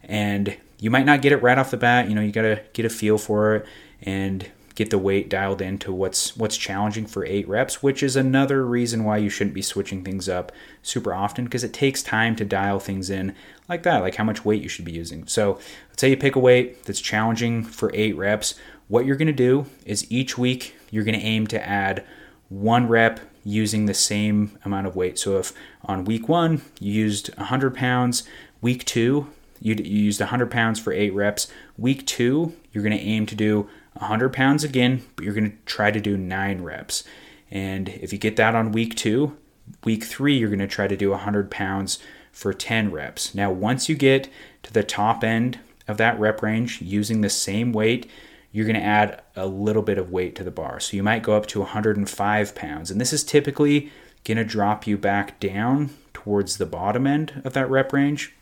And 0.03 0.57
you 0.79 0.91
might 0.91 1.05
not 1.05 1.21
get 1.21 1.31
it 1.31 1.37
right 1.37 1.57
off 1.57 1.71
the 1.71 1.77
bat. 1.77 2.07
You 2.07 2.15
know, 2.15 2.21
you 2.21 2.31
got 2.31 2.43
to 2.43 2.61
get 2.73 2.85
a 2.85 2.89
feel 2.89 3.17
for 3.17 3.55
it 3.55 3.65
and 4.01 4.49
get 4.75 4.89
the 4.89 4.97
weight 4.97 5.29
dialed 5.29 5.61
into 5.61 5.93
what's 5.93 6.35
what's 6.35 6.57
challenging 6.57 7.05
for 7.05 7.25
eight 7.25 7.47
reps, 7.47 7.83
which 7.83 8.01
is 8.01 8.15
another 8.15 8.65
reason 8.65 9.03
why 9.03 9.17
you 9.17 9.29
shouldn't 9.29 9.53
be 9.53 9.61
switching 9.61 10.03
things 10.03 10.27
up 10.27 10.51
super 10.81 11.13
often 11.13 11.45
because 11.45 11.63
it 11.63 11.73
takes 11.73 12.01
time 12.01 12.35
to 12.35 12.45
dial 12.45 12.79
things 12.79 13.09
in 13.09 13.35
like 13.69 13.83
that, 13.83 14.01
like 14.01 14.15
how 14.15 14.23
much 14.23 14.43
weight 14.43 14.61
you 14.61 14.69
should 14.69 14.85
be 14.85 14.91
using. 14.91 15.27
So 15.27 15.59
let's 15.89 16.01
say 16.01 16.09
you 16.09 16.17
pick 16.17 16.35
a 16.35 16.39
weight 16.39 16.83
that's 16.85 17.01
challenging 17.01 17.63
for 17.63 17.91
eight 17.93 18.17
reps. 18.17 18.55
What 18.87 19.05
you're 19.05 19.15
going 19.15 19.27
to 19.27 19.33
do 19.33 19.67
is 19.85 20.11
each 20.11 20.37
week 20.37 20.75
you're 20.89 21.03
going 21.03 21.19
to 21.19 21.25
aim 21.25 21.47
to 21.47 21.67
add 21.67 22.03
one 22.49 22.87
rep 22.87 23.19
using 23.43 23.85
the 23.85 23.93
same 23.93 24.57
amount 24.65 24.87
of 24.87 24.95
weight. 24.95 25.19
So 25.19 25.37
if 25.37 25.53
on 25.83 26.05
week 26.05 26.27
one 26.27 26.61
you 26.79 26.93
used 26.93 27.35
100 27.37 27.75
pounds, 27.75 28.23
week 28.61 28.85
two 28.85 29.27
you 29.59 29.75
used 29.75 30.19
100 30.19 30.51
pounds 30.51 30.79
for 30.79 30.91
eight 30.91 31.13
reps. 31.13 31.47
Week 31.77 32.05
two 32.05 32.53
you're 32.71 32.83
going 32.83 32.97
to 32.97 33.03
aim 33.03 33.25
to 33.27 33.35
do 33.35 33.69
100 33.93 34.33
pounds 34.33 34.63
again, 34.63 35.03
but 35.15 35.25
you're 35.25 35.33
going 35.33 35.51
to 35.51 35.57
try 35.65 35.91
to 35.91 35.99
do 35.99 36.17
nine 36.17 36.61
reps. 36.61 37.03
And 37.51 37.89
if 37.89 38.11
you 38.11 38.19
get 38.19 38.35
that 38.37 38.55
on 38.55 38.71
week 38.71 38.95
two, 38.95 39.37
week 39.83 40.03
three 40.03 40.37
you're 40.37 40.49
going 40.49 40.59
to 40.59 40.67
try 40.67 40.87
to 40.87 40.97
do 40.97 41.11
100 41.11 41.51
pounds 41.51 41.99
for 42.31 42.53
10 42.53 42.91
reps. 42.91 43.35
Now 43.35 43.51
once 43.51 43.87
you 43.87 43.95
get 43.95 44.29
to 44.63 44.73
the 44.73 44.83
top 44.83 45.23
end 45.23 45.59
of 45.87 45.97
that 45.97 46.19
rep 46.19 46.41
range 46.41 46.81
using 46.81 47.21
the 47.21 47.29
same 47.29 47.71
weight, 47.71 48.09
you're 48.51 48.65
going 48.65 48.79
to 48.79 48.85
add 48.85 49.21
a 49.35 49.47
little 49.47 49.81
bit 49.81 49.97
of 49.97 50.11
weight 50.11 50.35
to 50.35 50.43
the 50.43 50.51
bar. 50.51 50.79
So 50.79 50.95
you 50.95 51.03
might 51.03 51.23
go 51.23 51.35
up 51.35 51.45
to 51.47 51.59
105 51.59 52.55
pounds. 52.55 52.91
And 52.91 53.01
this 53.01 53.13
is 53.13 53.23
typically 53.23 53.91
going 54.23 54.37
to 54.37 54.43
drop 54.43 54.87
you 54.87 54.97
back 54.97 55.39
down 55.39 55.89
towards 56.13 56.57
the 56.57 56.65
bottom 56.65 57.05
end 57.05 57.41
of 57.43 57.53
that 57.53 57.69
rep 57.69 57.91
range. 57.91 58.33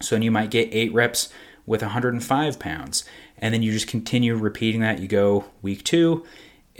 So 0.00 0.16
you 0.16 0.30
might 0.30 0.50
get 0.50 0.72
eight 0.72 0.94
reps 0.94 1.30
with 1.70 1.82
105 1.82 2.58
pounds. 2.58 3.04
And 3.38 3.54
then 3.54 3.62
you 3.62 3.70
just 3.70 3.86
continue 3.86 4.34
repeating 4.34 4.80
that. 4.80 4.98
You 4.98 5.06
go 5.06 5.44
week 5.62 5.84
two, 5.84 6.26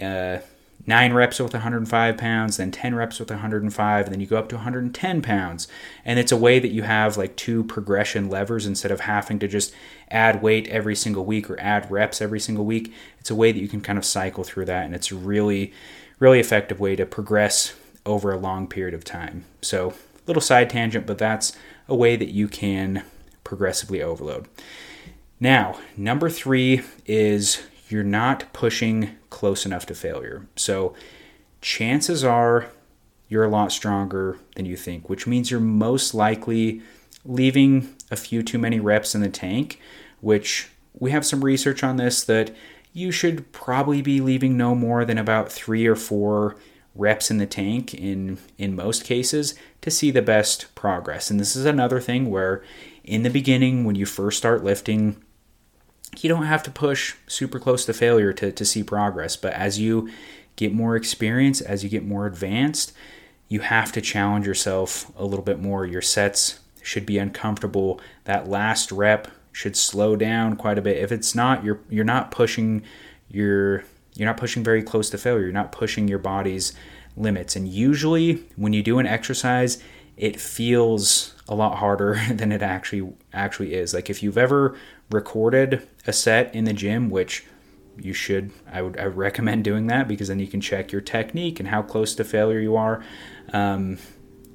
uh, 0.02 0.38
nine 0.84 1.12
reps 1.12 1.38
with 1.38 1.52
105 1.52 2.16
pounds, 2.16 2.56
then 2.56 2.72
10 2.72 2.96
reps 2.96 3.20
with 3.20 3.30
105, 3.30 4.04
and 4.04 4.12
then 4.12 4.20
you 4.20 4.26
go 4.26 4.36
up 4.36 4.48
to 4.48 4.56
110 4.56 5.22
pounds. 5.22 5.68
And 6.04 6.18
it's 6.18 6.32
a 6.32 6.36
way 6.36 6.58
that 6.58 6.72
you 6.72 6.82
have 6.82 7.16
like 7.16 7.36
two 7.36 7.62
progression 7.62 8.28
levers 8.28 8.66
instead 8.66 8.90
of 8.90 9.02
having 9.02 9.38
to 9.38 9.46
just 9.46 9.72
add 10.10 10.42
weight 10.42 10.66
every 10.66 10.96
single 10.96 11.24
week 11.24 11.48
or 11.48 11.60
add 11.60 11.88
reps 11.88 12.20
every 12.20 12.40
single 12.40 12.64
week. 12.64 12.92
It's 13.20 13.30
a 13.30 13.36
way 13.36 13.52
that 13.52 13.60
you 13.60 13.68
can 13.68 13.82
kind 13.82 13.96
of 13.96 14.04
cycle 14.04 14.42
through 14.42 14.64
that, 14.64 14.86
and 14.86 14.94
it's 14.96 15.12
a 15.12 15.16
really, 15.16 15.72
really 16.18 16.40
effective 16.40 16.80
way 16.80 16.96
to 16.96 17.06
progress 17.06 17.74
over 18.04 18.32
a 18.32 18.38
long 18.38 18.66
period 18.66 18.94
of 18.94 19.04
time. 19.04 19.44
So, 19.62 19.94
little 20.26 20.42
side 20.42 20.68
tangent, 20.68 21.06
but 21.06 21.18
that's 21.18 21.56
a 21.86 21.94
way 21.94 22.16
that 22.16 22.30
you 22.30 22.48
can 22.48 23.04
progressively 23.44 24.02
overload. 24.02 24.48
Now, 25.38 25.78
number 25.96 26.28
three 26.28 26.82
is 27.06 27.62
you're 27.88 28.02
not 28.04 28.52
pushing 28.52 29.16
close 29.30 29.64
enough 29.64 29.86
to 29.86 29.94
failure. 29.94 30.46
So 30.56 30.94
chances 31.60 32.24
are 32.24 32.70
you're 33.28 33.44
a 33.44 33.48
lot 33.48 33.72
stronger 33.72 34.38
than 34.56 34.66
you 34.66 34.76
think, 34.76 35.08
which 35.08 35.26
means 35.26 35.50
you're 35.50 35.60
most 35.60 36.14
likely 36.14 36.82
leaving 37.24 37.94
a 38.10 38.16
few 38.16 38.42
too 38.42 38.58
many 38.58 38.80
reps 38.80 39.14
in 39.14 39.20
the 39.20 39.28
tank, 39.28 39.80
which 40.20 40.68
we 40.98 41.10
have 41.12 41.24
some 41.24 41.44
research 41.44 41.82
on 41.82 41.96
this 41.96 42.24
that 42.24 42.54
you 42.92 43.12
should 43.12 43.50
probably 43.52 44.02
be 44.02 44.20
leaving 44.20 44.56
no 44.56 44.74
more 44.74 45.04
than 45.04 45.16
about 45.16 45.50
three 45.50 45.86
or 45.86 45.94
four 45.94 46.56
reps 46.94 47.30
in 47.30 47.38
the 47.38 47.46
tank 47.46 47.94
in 47.94 48.38
in 48.58 48.74
most 48.74 49.04
cases 49.04 49.54
to 49.80 49.90
see 49.90 50.10
the 50.10 50.22
best 50.22 50.74
progress. 50.74 51.30
And 51.30 51.38
this 51.38 51.54
is 51.54 51.64
another 51.64 52.00
thing 52.00 52.30
where 52.30 52.62
in 53.04 53.22
the 53.22 53.30
beginning 53.30 53.84
when 53.84 53.94
you 53.94 54.06
first 54.06 54.38
start 54.38 54.64
lifting 54.64 55.22
you 56.18 56.28
don't 56.28 56.46
have 56.46 56.62
to 56.64 56.70
push 56.70 57.14
super 57.26 57.60
close 57.60 57.84
to 57.84 57.92
failure 57.92 58.32
to, 58.32 58.50
to 58.50 58.64
see 58.64 58.82
progress. 58.82 59.36
But 59.36 59.52
as 59.52 59.78
you 59.78 60.10
get 60.56 60.74
more 60.74 60.96
experience, 60.96 61.60
as 61.60 61.84
you 61.84 61.88
get 61.88 62.04
more 62.04 62.26
advanced, 62.26 62.92
you 63.48 63.60
have 63.60 63.92
to 63.92 64.00
challenge 64.00 64.46
yourself 64.46 65.10
a 65.16 65.24
little 65.24 65.44
bit 65.44 65.60
more. 65.60 65.86
Your 65.86 66.02
sets 66.02 66.60
should 66.82 67.06
be 67.06 67.18
uncomfortable. 67.18 68.00
That 68.24 68.48
last 68.48 68.90
rep 68.90 69.28
should 69.52 69.76
slow 69.76 70.16
down 70.16 70.56
quite 70.56 70.78
a 70.78 70.82
bit. 70.82 70.98
If 70.98 71.12
it's 71.12 71.34
not, 71.34 71.64
you're 71.64 71.80
you're 71.88 72.04
not 72.04 72.30
pushing 72.30 72.82
your 73.28 73.84
you're 74.20 74.28
not 74.28 74.36
pushing 74.36 74.62
very 74.62 74.82
close 74.82 75.08
to 75.08 75.16
failure. 75.16 75.44
You're 75.44 75.52
not 75.52 75.72
pushing 75.72 76.06
your 76.06 76.18
body's 76.18 76.74
limits. 77.16 77.56
And 77.56 77.66
usually 77.66 78.44
when 78.54 78.74
you 78.74 78.82
do 78.82 78.98
an 78.98 79.06
exercise, 79.06 79.82
it 80.18 80.38
feels 80.38 81.34
a 81.48 81.54
lot 81.54 81.78
harder 81.78 82.20
than 82.30 82.52
it 82.52 82.60
actually 82.60 83.14
actually 83.32 83.72
is. 83.72 83.94
Like 83.94 84.10
if 84.10 84.22
you've 84.22 84.36
ever 84.36 84.76
recorded 85.10 85.88
a 86.06 86.12
set 86.12 86.54
in 86.54 86.64
the 86.64 86.74
gym, 86.74 87.08
which 87.08 87.46
you 87.96 88.12
should, 88.12 88.50
I 88.70 88.82
would, 88.82 89.00
I 89.00 89.04
recommend 89.04 89.64
doing 89.64 89.86
that 89.86 90.06
because 90.06 90.28
then 90.28 90.38
you 90.38 90.48
can 90.48 90.60
check 90.60 90.92
your 90.92 91.00
technique 91.00 91.58
and 91.58 91.70
how 91.70 91.80
close 91.80 92.14
to 92.16 92.24
failure 92.24 92.60
you 92.60 92.76
are. 92.76 93.02
Um, 93.54 93.96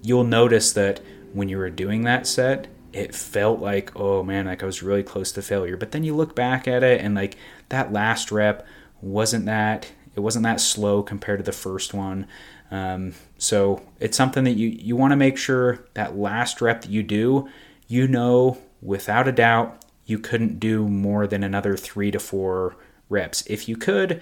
you'll 0.03 0.25
notice 0.25 0.74
that 0.74 1.01
when 1.34 1.50
you 1.50 1.57
were 1.57 1.72
doing 1.72 2.03
that 2.03 2.27
set, 2.27 2.67
it 2.93 3.15
felt 3.15 3.62
like, 3.62 4.00
oh 4.00 4.22
man, 4.22 4.45
like 4.45 4.62
I 4.62 4.67
was 4.67 4.84
really 4.84 5.01
close 5.01 5.31
to 5.31 5.41
failure. 5.41 5.75
But 5.75 5.91
then 5.91 6.03
you 6.03 6.15
look 6.15 6.36
back 6.36 6.67
at 6.67 6.84
it 6.84 7.01
and 7.01 7.15
like 7.15 7.36
that 7.69 7.91
last 7.91 8.31
rep 8.31 8.67
wasn't 9.05 9.45
that, 9.45 9.91
it 10.15 10.19
wasn't 10.19 10.43
that 10.43 10.59
slow 10.59 11.03
compared 11.03 11.39
to 11.39 11.43
the 11.43 11.51
first 11.51 11.93
one. 11.93 12.27
Um, 12.71 13.13
so 13.38 13.83
it's 14.00 14.17
something 14.17 14.43
that 14.45 14.53
you, 14.53 14.69
you 14.69 14.95
want 14.95 15.12
to 15.12 15.17
make 15.17 15.38
sure 15.38 15.85
that 15.93 16.17
last 16.17 16.62
rep 16.62 16.81
that 16.81 16.91
you 16.91 17.03
do, 17.03 17.47
you 17.88 18.07
know 18.07 18.57
without 18.81 19.27
a 19.27 19.31
doubt 19.31 19.83
you 20.05 20.19
couldn't 20.19 20.59
do 20.59 20.88
more 20.88 21.27
than 21.27 21.43
another 21.43 21.75
three 21.75 22.12
to 22.12 22.19
four 22.19 22.75
reps. 23.09 23.43
If 23.47 23.67
you 23.67 23.75
could, 23.75 24.21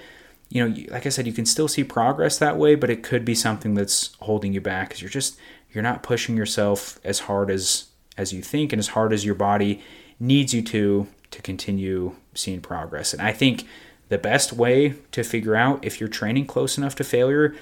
you 0.49 0.67
know, 0.67 0.83
like 0.89 1.05
I 1.05 1.09
said, 1.09 1.27
you 1.27 1.33
can 1.33 1.45
still 1.45 1.67
see 1.67 1.83
progress 1.83 2.37
that 2.37 2.57
way, 2.57 2.75
but 2.75 2.89
it 2.89 3.03
could 3.03 3.25
be 3.25 3.35
something 3.35 3.73
that's 3.73 4.15
holding 4.21 4.53
you 4.53 4.61
back 4.61 4.89
because 4.89 5.01
you're 5.01 5.09
just 5.09 5.37
you're 5.71 5.83
not 5.83 6.03
pushing 6.03 6.37
yourself 6.37 6.99
as 7.03 7.19
hard 7.19 7.49
as 7.49 7.87
as 8.17 8.31
you 8.31 8.41
think 8.41 8.71
and 8.71 8.79
as 8.79 8.89
hard 8.89 9.11
as 9.11 9.25
your 9.25 9.35
body 9.35 9.81
needs 10.19 10.53
you 10.53 10.61
to 10.61 11.07
to 11.31 11.41
continue 11.41 12.15
seeing 12.33 12.61
progress. 12.61 13.13
And 13.13 13.21
I 13.21 13.33
think 13.33 13.65
the 14.09 14.17
best 14.17 14.53
way 14.53 14.95
to 15.11 15.23
figure 15.23 15.55
out 15.55 15.83
if 15.83 15.99
you're 15.99 16.09
training 16.09 16.45
close 16.45 16.77
enough 16.77 16.95
to 16.95 17.03
failure 17.03 17.55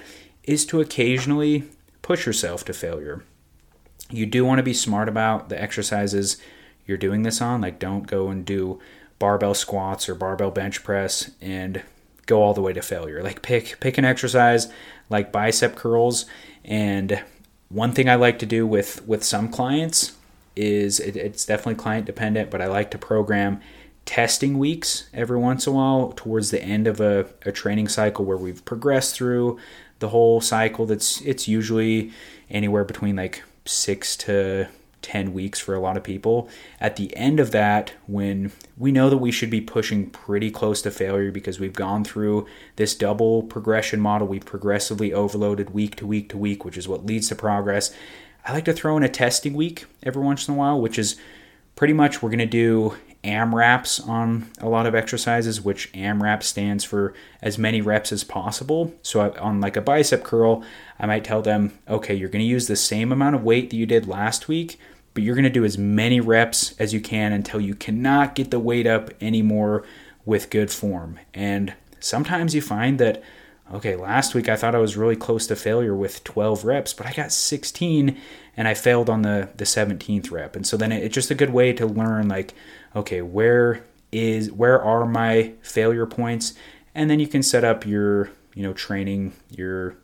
is 0.43 0.65
to 0.65 0.81
occasionally 0.81 1.63
push 2.01 2.25
yourself 2.25 2.65
to 2.65 2.74
failure. 2.74 3.24
You 4.10 4.25
do 4.25 4.43
want 4.43 4.60
to 4.60 4.63
be 4.63 4.74
smart 4.74 5.07
about 5.07 5.50
the 5.50 5.62
exercises 5.62 6.38
you're 6.86 6.98
doing 6.98 7.24
this 7.24 7.41
on. 7.41 7.62
Like, 7.62 7.79
don't 7.79 8.07
go 8.07 8.29
and 8.29 8.45
do 8.45 8.79
barbell 9.19 9.53
squats 9.53 10.10
or 10.10 10.15
barbell 10.15 10.51
bench 10.51 10.83
press 10.83 11.31
and 11.39 11.83
go 12.25 12.41
all 12.41 12.53
the 12.53 12.62
way 12.62 12.74
to 12.74 12.81
failure. 12.81 13.24
Like, 13.24 13.41
pick 13.41 13.79
pick 13.79 13.98
an 13.98 14.05
exercise 14.05 14.67
like 15.10 15.31
bicep 15.31 15.75
curls. 15.75 16.25
And 16.65 17.21
one 17.69 17.91
thing 17.93 18.10
I 18.10 18.15
like 18.15 18.39
to 18.39 18.45
do 18.45 18.65
with 18.67 19.07
with 19.07 19.24
some 19.24 19.50
clients 19.50 20.13
is 20.55 21.00
it, 21.00 21.15
it's 21.15 21.45
definitely 21.45 21.75
client 21.75 22.05
dependent, 22.05 22.50
but 22.50 22.62
I 22.62 22.67
like 22.67 22.91
to 22.91 22.98
program 22.98 23.62
testing 24.11 24.59
weeks 24.59 25.05
every 25.13 25.37
once 25.37 25.65
in 25.65 25.71
a 25.71 25.75
while 25.77 26.11
towards 26.17 26.51
the 26.51 26.61
end 26.61 26.85
of 26.85 26.99
a, 26.99 27.25
a 27.45 27.51
training 27.53 27.87
cycle 27.87 28.25
where 28.25 28.35
we've 28.35 28.65
progressed 28.65 29.15
through 29.15 29.57
the 29.99 30.09
whole 30.09 30.41
cycle 30.41 30.85
that's 30.85 31.21
it's 31.21 31.47
usually 31.47 32.11
anywhere 32.49 32.83
between 32.83 33.15
like 33.15 33.41
six 33.63 34.17
to 34.17 34.67
10 35.01 35.31
weeks 35.31 35.61
for 35.61 35.73
a 35.75 35.79
lot 35.79 35.95
of 35.95 36.03
people. 36.03 36.49
At 36.81 36.97
the 36.97 37.15
end 37.15 37.39
of 37.39 37.51
that, 37.51 37.93
when 38.05 38.51
we 38.77 38.91
know 38.91 39.09
that 39.09 39.19
we 39.19 39.31
should 39.31 39.49
be 39.49 39.61
pushing 39.61 40.09
pretty 40.09 40.51
close 40.51 40.81
to 40.81 40.91
failure 40.91 41.31
because 41.31 41.61
we've 41.61 41.71
gone 41.71 42.03
through 42.03 42.47
this 42.75 42.93
double 42.93 43.43
progression 43.43 44.01
model, 44.01 44.27
we've 44.27 44.45
progressively 44.45 45.13
overloaded 45.13 45.69
week 45.69 45.95
to 45.95 46.05
week 46.05 46.27
to 46.31 46.37
week, 46.37 46.65
which 46.65 46.77
is 46.77 46.85
what 46.85 47.05
leads 47.05 47.29
to 47.29 47.35
progress. 47.35 47.95
I 48.45 48.51
like 48.51 48.65
to 48.65 48.73
throw 48.73 48.97
in 48.97 49.03
a 49.03 49.09
testing 49.09 49.53
week 49.53 49.85
every 50.03 50.21
once 50.21 50.49
in 50.49 50.53
a 50.53 50.57
while, 50.57 50.81
which 50.81 50.99
is 50.99 51.15
pretty 51.77 51.93
much 51.93 52.21
we're 52.21 52.29
going 52.29 52.39
to 52.39 52.45
do 52.45 52.97
AMRAPs 53.23 54.07
on 54.07 54.49
a 54.59 54.67
lot 54.67 54.85
of 54.85 54.95
exercises, 54.95 55.61
which 55.61 55.91
AMRAP 55.93 56.41
stands 56.43 56.83
for 56.83 57.13
as 57.41 57.57
many 57.57 57.81
reps 57.81 58.11
as 58.11 58.23
possible. 58.23 58.93
So 59.01 59.33
on 59.39 59.61
like 59.61 59.77
a 59.77 59.81
bicep 59.81 60.23
curl, 60.23 60.63
I 60.99 61.05
might 61.05 61.23
tell 61.23 61.41
them, 61.41 61.77
okay, 61.87 62.15
you're 62.15 62.29
going 62.29 62.43
to 62.43 62.45
use 62.45 62.67
the 62.67 62.75
same 62.75 63.11
amount 63.11 63.35
of 63.35 63.43
weight 63.43 63.69
that 63.69 63.75
you 63.75 63.85
did 63.85 64.07
last 64.07 64.47
week, 64.47 64.79
but 65.13 65.23
you're 65.23 65.35
going 65.35 65.43
to 65.43 65.49
do 65.49 65.65
as 65.65 65.77
many 65.77 66.19
reps 66.19 66.73
as 66.79 66.93
you 66.93 67.01
can 67.01 67.31
until 67.31 67.61
you 67.61 67.75
cannot 67.75 68.33
get 68.33 68.49
the 68.49 68.59
weight 68.59 68.87
up 68.87 69.11
anymore 69.21 69.83
with 70.25 70.49
good 70.49 70.71
form. 70.71 71.19
And 71.33 71.73
sometimes 71.99 72.55
you 72.55 72.61
find 72.61 72.99
that, 72.99 73.21
okay, 73.73 73.95
last 73.95 74.33
week 74.33 74.49
I 74.49 74.55
thought 74.55 74.75
I 74.75 74.79
was 74.79 74.97
really 74.97 75.15
close 75.15 75.47
to 75.47 75.55
failure 75.55 75.95
with 75.95 76.23
12 76.23 76.65
reps, 76.65 76.93
but 76.93 77.05
I 77.05 77.13
got 77.13 77.31
16 77.31 78.17
and 78.57 78.67
I 78.67 78.73
failed 78.73 79.09
on 79.09 79.21
the, 79.21 79.49
the 79.55 79.63
17th 79.63 80.31
rep. 80.31 80.55
And 80.55 80.65
so 80.65 80.77
then 80.77 80.91
it's 80.91 81.15
just 81.15 81.31
a 81.31 81.35
good 81.35 81.51
way 81.51 81.73
to 81.73 81.85
learn, 81.85 82.27
like, 82.27 82.53
okay, 82.95 83.21
where 83.21 83.83
is 84.11 84.51
where 84.51 84.81
are 84.81 85.05
my 85.05 85.53
failure 85.61 86.05
points? 86.05 86.53
And 86.93 87.09
then 87.09 87.19
you 87.19 87.27
can 87.27 87.43
set 87.43 87.63
up 87.63 87.85
your, 87.85 88.29
you 88.53 88.63
know, 88.63 88.73
training, 88.73 89.33
your 89.49 89.95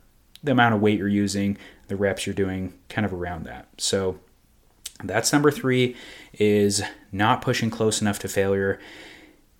the 0.42 0.52
amount 0.52 0.74
of 0.74 0.80
weight 0.80 0.98
you're 0.98 1.08
using, 1.08 1.58
the 1.88 1.96
reps 1.96 2.26
you're 2.26 2.34
doing, 2.34 2.72
kind 2.88 3.04
of 3.04 3.12
around 3.12 3.44
that. 3.44 3.68
So 3.76 4.18
that's 5.02 5.32
number 5.32 5.50
three 5.50 5.96
is 6.32 6.82
not 7.12 7.42
pushing 7.42 7.70
close 7.70 8.00
enough 8.00 8.18
to 8.20 8.28
failure. 8.28 8.78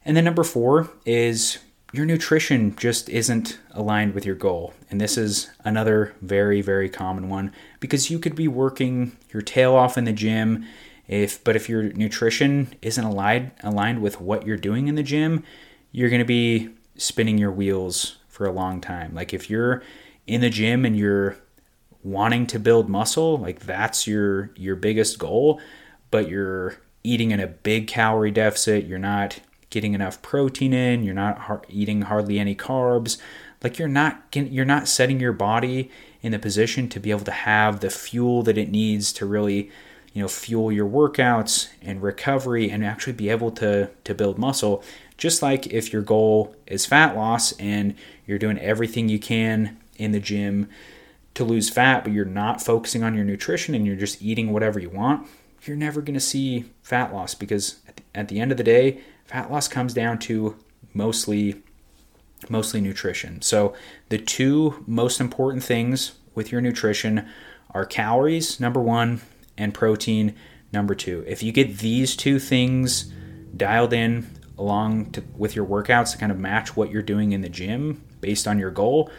And 0.05 0.17
then 0.17 0.25
number 0.25 0.45
four 0.45 0.89
is 1.05 1.59
your 1.93 2.05
nutrition 2.05 2.77
just 2.77 3.09
isn't 3.09 3.59
aligned 3.71 4.15
with 4.15 4.27
your 4.27 4.35
goal. 4.35 4.75
And 4.91 5.01
this 5.01 5.17
is 5.17 5.51
another 5.65 6.15
very, 6.21 6.61
very 6.61 6.89
common 6.89 7.29
one 7.29 7.53
because 7.81 8.11
you 8.11 8.19
could 8.19 8.35
be 8.35 8.49
working 8.49 9.17
your 9.33 9.43
tail 9.43 9.75
off 9.75 9.97
in 9.97 10.05
the 10.05 10.13
gym. 10.13 10.67
If 11.07 11.43
but 11.43 11.57
if 11.57 11.69
your 11.69 11.85
nutrition 11.85 12.75
isn't 12.83 13.05
aligned 13.05 13.53
aligned 13.63 14.03
with 14.03 14.21
what 14.21 14.47
you're 14.47 14.59
doing 14.59 14.89
in 14.89 14.95
the 14.95 15.03
gym, 15.03 15.43
you're 15.91 16.11
going 16.11 16.21
to 16.21 16.27
be 16.27 16.71
spinning 16.97 17.39
your 17.39 17.53
wheels 17.53 18.19
for 18.29 18.47
a 18.47 18.53
long 18.53 18.81
time. 18.81 19.15
Like 19.15 19.33
if 19.33 19.49
you're 19.49 19.83
in 20.27 20.43
the 20.43 20.51
gym 20.51 20.85
and 20.85 20.97
you're 20.97 21.37
wanting 22.05 22.47
to 22.49 22.59
build 22.59 22.91
muscle, 22.91 23.39
like 23.39 23.61
that's 23.61 24.07
your 24.07 24.51
your 24.57 24.77
biggest 24.77 25.19
goal, 25.19 25.61
but 26.11 26.29
you're 26.29 26.77
eating 27.03 27.31
in 27.31 27.41
a 27.41 27.47
big 27.47 27.87
calorie 27.87 28.31
deficit, 28.31 28.85
you're 28.85 28.99
not 28.99 29.41
getting 29.71 29.95
enough 29.95 30.23
protein 30.23 30.73
in, 30.73 31.03
you're 31.03 31.15
not 31.15 31.65
eating 31.69 32.03
hardly 32.03 32.39
any 32.39 32.55
carbs, 32.55 33.19
like 33.63 33.79
you're 33.79 33.89
not 33.89 34.23
you're 34.35 34.65
not 34.65 34.89
setting 34.89 35.21
your 35.21 35.33
body 35.33 35.91
in 36.23 36.33
the 36.33 36.39
position 36.39 36.89
to 36.89 37.01
be 37.01 37.11
able 37.11 37.25
to 37.25 37.31
have 37.31 37.81
the 37.81 37.91
fuel 37.91 38.43
that 38.43 38.59
it 38.59 38.71
needs 38.71 39.13
to 39.13 39.27
really 39.27 39.71
you 40.13 40.23
know 40.23 40.29
fuel 40.29 40.73
your 40.73 40.89
workouts 40.89 41.69
and 41.83 42.03
recovery 42.03 42.71
and 42.71 42.85
actually 42.85 43.13
be 43.13 43.29
able 43.29 43.51
to 43.51 43.91
to 44.05 44.15
build 44.15 44.39
muscle. 44.39 44.83
Just 45.17 45.43
like 45.43 45.67
if 45.67 45.93
your 45.93 46.03
goal 46.03 46.55
is 46.67 46.87
fat 46.87 47.17
loss 47.17 47.53
and 47.53 47.95
you're 48.27 48.39
doing 48.39 48.59
everything 48.59 49.09
you 49.09 49.19
can 49.19 49.77
in 49.97 50.13
the 50.13 50.21
gym 50.21 50.69
to 51.35 51.45
lose 51.45 51.69
fat, 51.69 52.05
but 52.05 52.13
you're 52.13 52.25
not 52.25 52.63
focusing 52.63 53.03
on 53.03 53.15
your 53.15 53.25
nutrition 53.25 53.75
and 53.75 53.87
you're 53.87 53.97
just 53.97 54.23
eating 54.23 54.53
whatever 54.53 54.79
you 54.79 54.91
want, 54.91 55.27
you're 55.63 55.77
never 55.77 56.01
going 56.01 56.15
to 56.15 56.21
see 56.21 56.65
fat 56.83 57.13
loss 57.13 57.35
because 57.35 57.81
at 57.87 57.97
the, 57.97 58.03
at 58.15 58.29
the 58.29 58.41
end 58.41 58.51
of 58.51 58.59
the 58.59 58.65
day, 58.65 59.01
fat 59.29 59.51
loss 59.51 59.69
comes 59.69 59.95
down 59.95 60.19
to 60.19 60.57
mostly 60.93 61.63
mostly 62.49 62.81
nutrition. 62.81 63.43
So, 63.43 63.75
the 64.09 64.19
two 64.19 64.85
most 64.87 65.21
important 65.21 65.63
things 65.63 66.13
with 66.35 66.53
your 66.53 66.61
nutrition 66.61 67.29
are 67.71 67.85
calories, 67.85 68.61
number 68.61 68.81
one, 68.81 69.21
and 69.57 69.75
protein, 69.75 70.35
number 70.73 70.95
two. 70.95 71.25
If 71.27 71.43
you 71.43 71.53
get 71.53 71.79
these 71.79 72.17
two 72.17 72.39
things 72.39 73.13
dialed 73.57 73.93
in 73.93 74.31
along 74.57 75.13
to, 75.13 75.23
with 75.37 75.57
your 75.57 75.67
workouts 75.67 76.13
to 76.13 76.19
kind 76.19 76.33
of 76.33 76.39
match 76.39 76.77
what 76.77 76.91
you're 76.91 77.03
doing 77.03 77.33
in 77.33 77.41
the 77.41 77.49
gym 77.49 78.03
based 78.21 78.47
on 78.47 78.59
your 78.59 78.71
goal, 78.71 79.11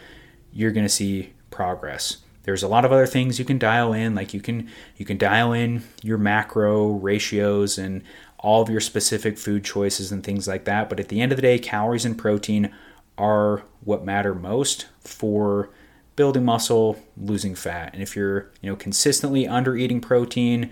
you're 0.52 0.72
going 0.72 0.86
to 0.86 0.92
see 0.92 1.32
progress. 1.50 2.18
There's 2.44 2.62
a 2.62 2.68
lot 2.68 2.84
of 2.84 2.92
other 2.92 3.06
things 3.06 3.38
you 3.38 3.44
can 3.44 3.58
dial 3.58 3.92
in, 3.92 4.14
like 4.14 4.32
you 4.32 4.40
can 4.40 4.68
you 4.96 5.04
can 5.04 5.18
dial 5.18 5.52
in 5.52 5.84
your 6.02 6.18
macro 6.18 6.92
ratios 6.92 7.76
and 7.76 8.02
all 8.40 8.62
of 8.62 8.68
your 8.68 8.80
specific 8.80 9.38
food 9.38 9.64
choices 9.64 10.10
and 10.10 10.24
things 10.24 10.48
like 10.48 10.64
that. 10.64 10.88
But 10.88 10.98
at 10.98 11.08
the 11.08 11.20
end 11.20 11.32
of 11.32 11.36
the 11.36 11.42
day, 11.42 11.58
calories 11.58 12.04
and 12.04 12.16
protein 12.16 12.72
are 13.18 13.62
what 13.84 14.04
matter 14.04 14.34
most 14.34 14.86
for 15.00 15.70
building 16.16 16.44
muscle, 16.44 16.98
losing 17.16 17.54
fat. 17.54 17.92
And 17.92 18.02
if 18.02 18.16
you're 18.16 18.50
you 18.60 18.70
know 18.70 18.76
consistently 18.76 19.46
under 19.46 19.76
eating 19.76 20.00
protein 20.00 20.70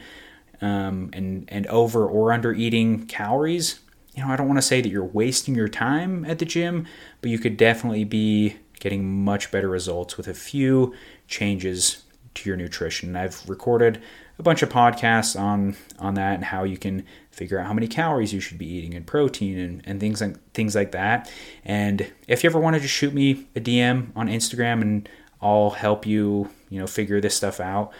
um, 0.60 1.10
and 1.12 1.44
and 1.48 1.66
over 1.68 2.06
or 2.06 2.32
under 2.32 2.52
eating 2.52 3.06
calories, 3.06 3.80
you 4.14 4.24
know 4.24 4.30
I 4.30 4.36
don't 4.36 4.48
want 4.48 4.58
to 4.58 4.62
say 4.62 4.80
that 4.80 4.88
you're 4.88 5.04
wasting 5.04 5.54
your 5.54 5.68
time 5.68 6.24
at 6.24 6.38
the 6.38 6.44
gym, 6.44 6.86
but 7.20 7.30
you 7.30 7.38
could 7.38 7.56
definitely 7.56 8.04
be 8.04 8.56
getting 8.80 9.24
much 9.24 9.50
better 9.50 9.68
results 9.68 10.16
with 10.16 10.28
a 10.28 10.34
few 10.34 10.94
changes 11.26 12.04
to 12.34 12.48
your 12.48 12.56
nutrition. 12.56 13.16
I've 13.16 13.46
recorded 13.48 14.00
a 14.38 14.42
bunch 14.42 14.62
of 14.62 14.68
podcasts 14.68 15.38
on 15.38 15.76
on 15.98 16.14
that 16.14 16.34
and 16.34 16.44
how 16.44 16.64
you 16.64 16.76
can 16.76 17.04
figure 17.30 17.58
out 17.58 17.66
how 17.66 17.72
many 17.72 17.88
calories 17.88 18.32
you 18.32 18.40
should 18.40 18.58
be 18.58 18.66
eating 18.66 18.94
and 18.94 19.06
protein 19.06 19.58
and, 19.58 19.82
and 19.84 20.00
things 20.00 20.20
like 20.20 20.52
things 20.52 20.74
like 20.74 20.92
that. 20.92 21.30
And 21.64 22.10
if 22.26 22.42
you 22.42 22.50
ever 22.50 22.58
want 22.58 22.74
to 22.74 22.80
just 22.80 22.94
shoot 22.94 23.12
me 23.12 23.46
a 23.54 23.60
DM 23.60 24.08
on 24.16 24.28
Instagram 24.28 24.82
and 24.82 25.08
I'll 25.40 25.70
help 25.70 26.06
you, 26.06 26.50
you 26.68 26.80
know, 26.80 26.86
figure 26.86 27.20
this 27.20 27.36
stuff 27.36 27.60
out. 27.60 27.92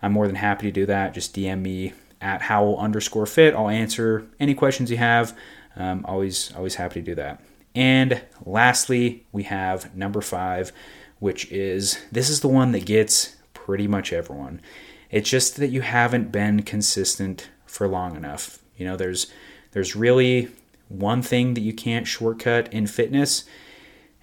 I'm 0.00 0.12
more 0.12 0.26
than 0.26 0.36
happy 0.36 0.66
to 0.66 0.72
do 0.72 0.86
that. 0.86 1.14
Just 1.14 1.34
DM 1.34 1.60
me 1.60 1.92
at 2.20 2.42
Howell 2.42 2.78
underscore 2.78 3.26
fit. 3.26 3.54
I'll 3.54 3.68
answer 3.68 4.26
any 4.40 4.54
questions 4.54 4.90
you 4.90 4.96
have. 4.96 5.36
Um, 5.76 6.04
always, 6.06 6.52
always 6.56 6.76
happy 6.76 7.00
to 7.00 7.06
do 7.06 7.14
that. 7.16 7.42
And 7.74 8.22
lastly, 8.44 9.26
we 9.32 9.44
have 9.44 9.94
number 9.94 10.20
five, 10.20 10.72
which 11.18 11.50
is 11.52 11.98
this 12.10 12.30
is 12.30 12.40
the 12.40 12.48
one 12.48 12.72
that 12.72 12.86
gets 12.86 13.36
pretty 13.54 13.86
much 13.86 14.12
everyone. 14.12 14.60
It's 15.10 15.28
just 15.28 15.56
that 15.56 15.68
you 15.68 15.80
haven't 15.80 16.30
been 16.30 16.62
consistent 16.62 17.48
for 17.66 17.88
long 17.88 18.16
enough. 18.16 18.58
You 18.76 18.86
know, 18.86 18.96
there's 18.96 19.28
there's 19.72 19.96
really 19.96 20.48
one 20.88 21.22
thing 21.22 21.54
that 21.54 21.60
you 21.60 21.72
can't 21.72 22.06
shortcut 22.06 22.72
in 22.72 22.86
fitness, 22.86 23.44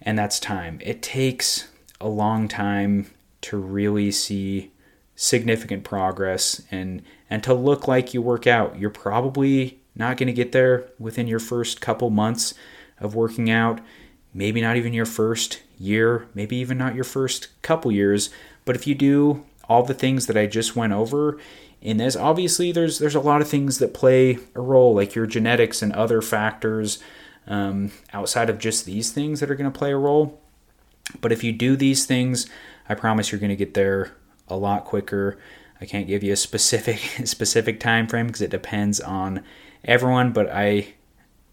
and 0.02 0.18
that's 0.18 0.40
time. 0.40 0.80
It 0.84 1.02
takes 1.02 1.68
a 2.02 2.08
long 2.08 2.48
time 2.48 3.12
to 3.42 3.58
really 3.58 4.12
see 4.12 4.72
significant 5.16 5.84
progress 5.84 6.62
and 6.72 7.02
and 7.30 7.44
to 7.44 7.54
look 7.54 7.88
like 7.88 8.14
you 8.14 8.22
work 8.22 8.46
out. 8.48 8.80
You're 8.80 8.90
probably 8.90 9.80
not 9.96 10.18
going 10.18 10.28
to 10.28 10.34
get 10.34 10.52
there 10.52 10.90
within 11.00 11.28
your 11.28 11.40
first 11.40 11.82
couple 11.82 12.10
months 12.10 12.54
of 13.00 13.16
working 13.16 13.50
out, 13.50 13.80
maybe 14.34 14.62
not 14.62 14.76
even 14.76 14.94
your 14.94 15.06
first 15.06 15.62
year, 15.78 16.28
maybe 16.34 16.56
even 16.58 16.78
not 16.78 16.96
your 16.96 17.04
first 17.04 17.48
couple 17.62 17.92
years, 17.92 18.30
but 18.66 18.76
if 18.76 18.88
you 18.88 18.96
do 18.96 19.46
all 19.68 19.84
the 19.84 19.94
things 19.94 20.28
that 20.28 20.38
I 20.38 20.46
just 20.46 20.76
went 20.76 20.94
over 20.94 21.38
in 21.82 21.98
this, 21.98 22.16
obviously 22.16 22.72
there's 22.72 23.00
there's 23.00 23.16
a 23.16 23.20
lot 23.20 23.42
of 23.42 23.48
things 23.48 23.80
that 23.80 23.94
play 23.94 24.38
a 24.56 24.62
role, 24.62 24.96
like 24.96 25.16
your 25.16 25.28
genetics 25.28 25.82
and 25.82 25.94
other 25.94 26.22
factors 26.22 27.00
um, 27.48 27.92
outside 28.14 28.50
of 28.50 28.58
just 28.58 28.86
these 28.86 29.12
things 29.12 29.40
that 29.40 29.52
are 29.52 29.56
going 29.56 29.72
to 29.72 29.78
play 29.78 29.92
a 29.92 29.98
role. 29.98 30.42
But 31.22 31.32
if 31.32 31.44
you 31.44 31.52
do 31.52 31.76
these 31.76 32.06
things, 32.06 32.50
I 32.90 32.96
promise 32.96 33.32
you're 33.32 33.40
going 33.40 33.50
to 33.50 33.56
get 33.56 33.76
there 33.76 34.16
a 34.48 34.58
lot 34.58 34.86
quicker. 34.86 35.38
I 35.80 35.86
can't 35.86 36.08
give 36.08 36.24
you 36.24 36.34
a 36.34 36.38
specific 36.38 36.98
specific 37.26 37.80
time 37.80 38.08
frame 38.08 38.28
because 38.28 38.42
it 38.42 38.52
depends 38.52 39.00
on 39.00 39.44
everyone, 39.84 40.32
but 40.32 40.50
I 40.50 40.94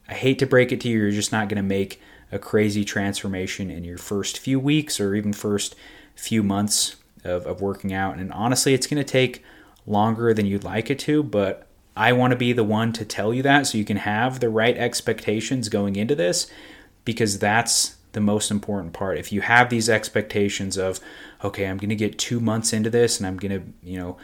I 0.08 0.14
hate 0.14 0.38
to 0.40 0.46
break 0.46 0.72
it 0.72 0.80
to 0.82 0.88
you, 0.88 0.98
you're 0.98 1.10
just 1.10 1.32
not 1.32 1.48
going 1.48 1.56
to 1.56 1.62
make 1.62 2.00
a 2.30 2.38
crazy 2.38 2.84
transformation 2.84 3.70
in 3.70 3.84
your 3.84 3.98
first 3.98 4.38
few 4.38 4.58
weeks 4.58 4.98
or 4.98 5.14
even 5.14 5.32
first 5.32 5.76
few 6.14 6.42
months 6.42 6.96
of, 7.24 7.46
of 7.46 7.60
working 7.60 7.92
out. 7.92 8.18
And 8.18 8.32
honestly, 8.32 8.74
it's 8.74 8.86
going 8.86 9.02
to 9.02 9.10
take 9.10 9.42
longer 9.86 10.32
than 10.32 10.46
you'd 10.46 10.64
like 10.64 10.90
it 10.90 10.98
to, 11.00 11.22
but 11.22 11.66
I 11.96 12.12
want 12.12 12.30
to 12.30 12.36
be 12.36 12.52
the 12.52 12.64
one 12.64 12.92
to 12.94 13.04
tell 13.04 13.34
you 13.34 13.42
that 13.42 13.66
so 13.66 13.78
you 13.78 13.84
can 13.84 13.98
have 13.98 14.40
the 14.40 14.48
right 14.48 14.76
expectations 14.76 15.68
going 15.68 15.96
into 15.96 16.14
this 16.14 16.50
because 17.04 17.38
that's 17.38 17.96
the 18.12 18.20
most 18.20 18.50
important 18.50 18.92
part. 18.92 19.18
If 19.18 19.32
you 19.32 19.40
have 19.40 19.70
these 19.70 19.88
expectations 19.88 20.76
of, 20.76 21.00
okay, 21.42 21.66
I'm 21.66 21.78
going 21.78 21.90
to 21.90 21.96
get 21.96 22.18
two 22.18 22.40
months 22.40 22.72
into 22.72 22.90
this 22.90 23.18
and 23.18 23.26
I'm 23.26 23.36
going 23.36 23.60
to, 23.60 23.88
you 23.88 23.98
know, 23.98 24.16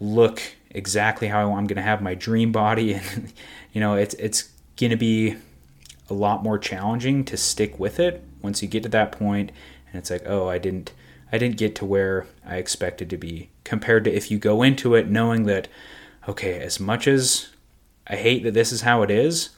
look 0.00 0.42
exactly 0.70 1.28
how 1.28 1.52
I'm 1.54 1.66
going 1.66 1.76
to 1.76 1.82
have 1.82 2.02
my 2.02 2.14
dream 2.14 2.52
body, 2.52 2.94
and 3.14 3.32
you 3.72 3.80
know, 3.80 3.94
it's 3.94 4.14
it's 4.14 4.50
going 4.76 4.90
to 4.90 4.96
be 4.96 5.36
a 6.10 6.14
lot 6.14 6.42
more 6.42 6.58
challenging 6.58 7.24
to 7.24 7.36
stick 7.36 7.78
with 7.78 8.00
it 8.00 8.22
once 8.42 8.62
you 8.62 8.68
get 8.68 8.82
to 8.82 8.88
that 8.90 9.12
point, 9.12 9.52
and 9.88 9.98
it's 9.98 10.10
like, 10.10 10.22
oh, 10.26 10.48
I 10.48 10.58
didn't. 10.58 10.92
I 11.32 11.38
didn't 11.38 11.56
get 11.56 11.74
to 11.76 11.84
where 11.84 12.26
I 12.46 12.56
expected 12.56 13.08
to 13.10 13.16
be 13.16 13.48
compared 13.64 14.04
to 14.04 14.14
if 14.14 14.30
you 14.30 14.38
go 14.38 14.62
into 14.62 14.94
it 14.94 15.08
knowing 15.08 15.44
that, 15.44 15.68
okay, 16.28 16.60
as 16.60 16.78
much 16.78 17.08
as 17.08 17.48
I 18.06 18.16
hate 18.16 18.42
that 18.44 18.54
this 18.54 18.70
is 18.70 18.82
how 18.82 19.02
it 19.02 19.10
is, 19.10 19.50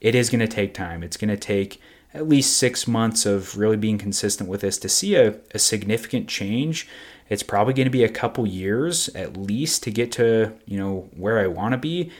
it 0.00 0.14
is 0.14 0.30
going 0.30 0.40
to 0.40 0.48
take 0.48 0.74
time. 0.74 1.02
It's 1.02 1.16
going 1.16 1.30
to 1.30 1.36
take 1.36 1.80
at 2.14 2.28
least 2.28 2.56
six 2.56 2.86
months 2.86 3.24
of 3.24 3.56
really 3.56 3.76
being 3.76 3.98
consistent 3.98 4.48
with 4.48 4.60
this 4.60 4.78
to 4.78 4.88
see 4.88 5.14
a, 5.14 5.36
a 5.54 5.58
significant 5.58 6.28
change 6.28 6.86
it's 7.28 7.42
probably 7.42 7.72
going 7.72 7.86
to 7.86 7.90
be 7.90 8.04
a 8.04 8.08
couple 8.08 8.46
years 8.46 9.08
at 9.10 9.36
least 9.36 9.82
to 9.82 9.90
get 9.90 10.12
to 10.12 10.52
you 10.66 10.78
know 10.78 11.08
where 11.16 11.38
i 11.38 11.46
want 11.46 11.72
to 11.72 11.78
be 11.78 12.10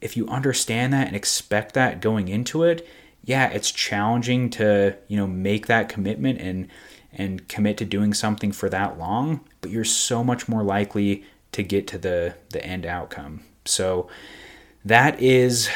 if 0.00 0.16
you 0.16 0.26
understand 0.28 0.92
that 0.92 1.06
and 1.06 1.16
expect 1.16 1.74
that 1.74 2.00
going 2.00 2.28
into 2.28 2.62
it 2.62 2.86
yeah 3.24 3.48
it's 3.48 3.70
challenging 3.70 4.48
to 4.48 4.96
you 5.08 5.16
know 5.16 5.26
make 5.26 5.66
that 5.66 5.88
commitment 5.88 6.40
and 6.40 6.68
and 7.12 7.48
commit 7.48 7.76
to 7.76 7.84
doing 7.84 8.14
something 8.14 8.52
for 8.52 8.68
that 8.68 8.98
long 8.98 9.40
but 9.60 9.70
you're 9.70 9.84
so 9.84 10.22
much 10.24 10.48
more 10.48 10.62
likely 10.62 11.24
to 11.52 11.62
get 11.62 11.86
to 11.86 11.98
the 11.98 12.34
the 12.50 12.64
end 12.64 12.86
outcome 12.86 13.42
so 13.64 14.08
that 14.84 15.20
is 15.20 15.68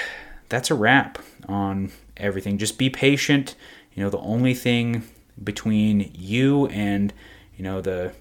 that's 0.49 0.71
a 0.71 0.75
wrap 0.75 1.19
on 1.49 1.93
everything. 2.17 2.59
Just 2.59 2.79
be 2.79 2.91
patient. 2.91 3.55
You 3.95 4.03
know, 4.03 4.11
the 4.11 4.19
only 4.19 4.55
thing 4.55 5.05
between 5.43 6.11
you 6.15 6.67
and 6.69 7.13
you 7.57 7.65
know 7.65 7.81
the 7.81 8.13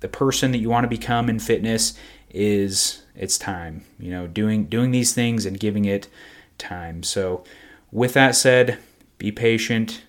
the 0.00 0.08
person 0.08 0.52
that 0.52 0.58
you 0.58 0.70
want 0.70 0.84
to 0.84 0.88
become 0.88 1.28
in 1.28 1.38
fitness 1.38 1.98
is 2.30 3.02
it's 3.14 3.38
time. 3.38 3.84
You 3.98 4.10
know, 4.10 4.26
doing 4.26 4.66
doing 4.66 4.90
these 4.90 5.14
things 5.14 5.46
and 5.46 5.58
giving 5.58 5.84
it 5.84 6.08
time. 6.56 7.02
So, 7.02 7.44
with 7.90 8.14
that 8.14 8.34
said, 8.34 8.78
be 9.18 9.32
patient. 9.32 10.02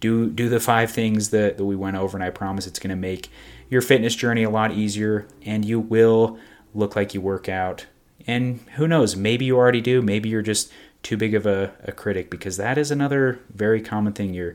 Do 0.00 0.28
do 0.30 0.48
the 0.48 0.60
five 0.60 0.90
things 0.90 1.30
that, 1.30 1.58
that 1.58 1.64
we 1.64 1.76
went 1.76 1.96
over, 1.96 2.16
and 2.16 2.24
I 2.24 2.30
promise 2.30 2.66
it's 2.66 2.78
going 2.78 2.90
to 2.90 2.96
make 2.96 3.30
your 3.68 3.82
fitness 3.82 4.14
journey 4.14 4.42
a 4.42 4.50
lot 4.50 4.72
easier, 4.72 5.26
and 5.44 5.64
you 5.64 5.78
will 5.78 6.38
look 6.74 6.96
like 6.96 7.14
you 7.14 7.20
work 7.20 7.48
out. 7.48 7.86
And 8.26 8.60
who 8.76 8.86
knows, 8.88 9.16
maybe 9.16 9.44
you 9.44 9.56
already 9.56 9.80
do. 9.80 10.02
Maybe 10.02 10.28
you're 10.28 10.42
just 10.42 10.70
too 11.02 11.16
big 11.16 11.34
of 11.34 11.46
a, 11.46 11.72
a 11.84 11.92
critic 11.92 12.30
because 12.30 12.56
that 12.56 12.76
is 12.76 12.90
another 12.90 13.40
very 13.52 13.80
common 13.80 14.12
thing. 14.12 14.34
You're 14.34 14.54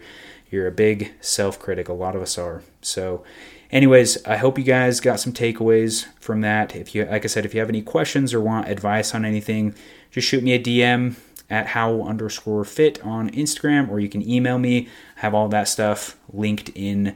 you're 0.52 0.68
a 0.68 0.72
big 0.72 1.14
self-critic. 1.22 1.90
A 1.90 1.94
lot 1.94 2.16
of 2.16 2.22
us 2.22 2.38
are. 2.38 2.62
So, 2.82 3.24
anyways, 3.72 4.24
I 4.26 4.38
hope 4.38 4.58
you 4.58 4.64
guys 4.64 5.00
got 5.00 5.20
some 5.20 5.34
takeaways 5.34 6.06
from 6.20 6.42
that. 6.42 6.76
If 6.76 6.94
you, 6.94 7.06
like 7.06 7.26
I 7.26 7.28
said, 7.28 7.46
if 7.46 7.54
you 7.54 7.60
have 7.60 7.70
any 7.70 7.82
questions 7.82 8.34
or 8.34 8.40
want 8.40 8.70
advice 8.70 9.16
on 9.16 9.26
anything, 9.26 9.74
just 10.12 10.28
shoot 10.28 10.44
me 10.44 10.54
a 10.54 10.60
DM 10.60 11.16
at 11.50 11.68
Howell 11.68 12.08
underscore 12.08 12.66
fit 12.66 13.04
on 13.04 13.30
Instagram, 13.32 13.90
or 13.90 14.00
you 14.00 14.10
can 14.10 14.28
email 14.28 14.58
me. 14.58 14.88
I 15.18 15.22
have 15.22 15.34
all 15.34 15.48
that 15.50 15.68
stuff 15.68 16.18
linked 16.32 16.70
in 16.70 17.16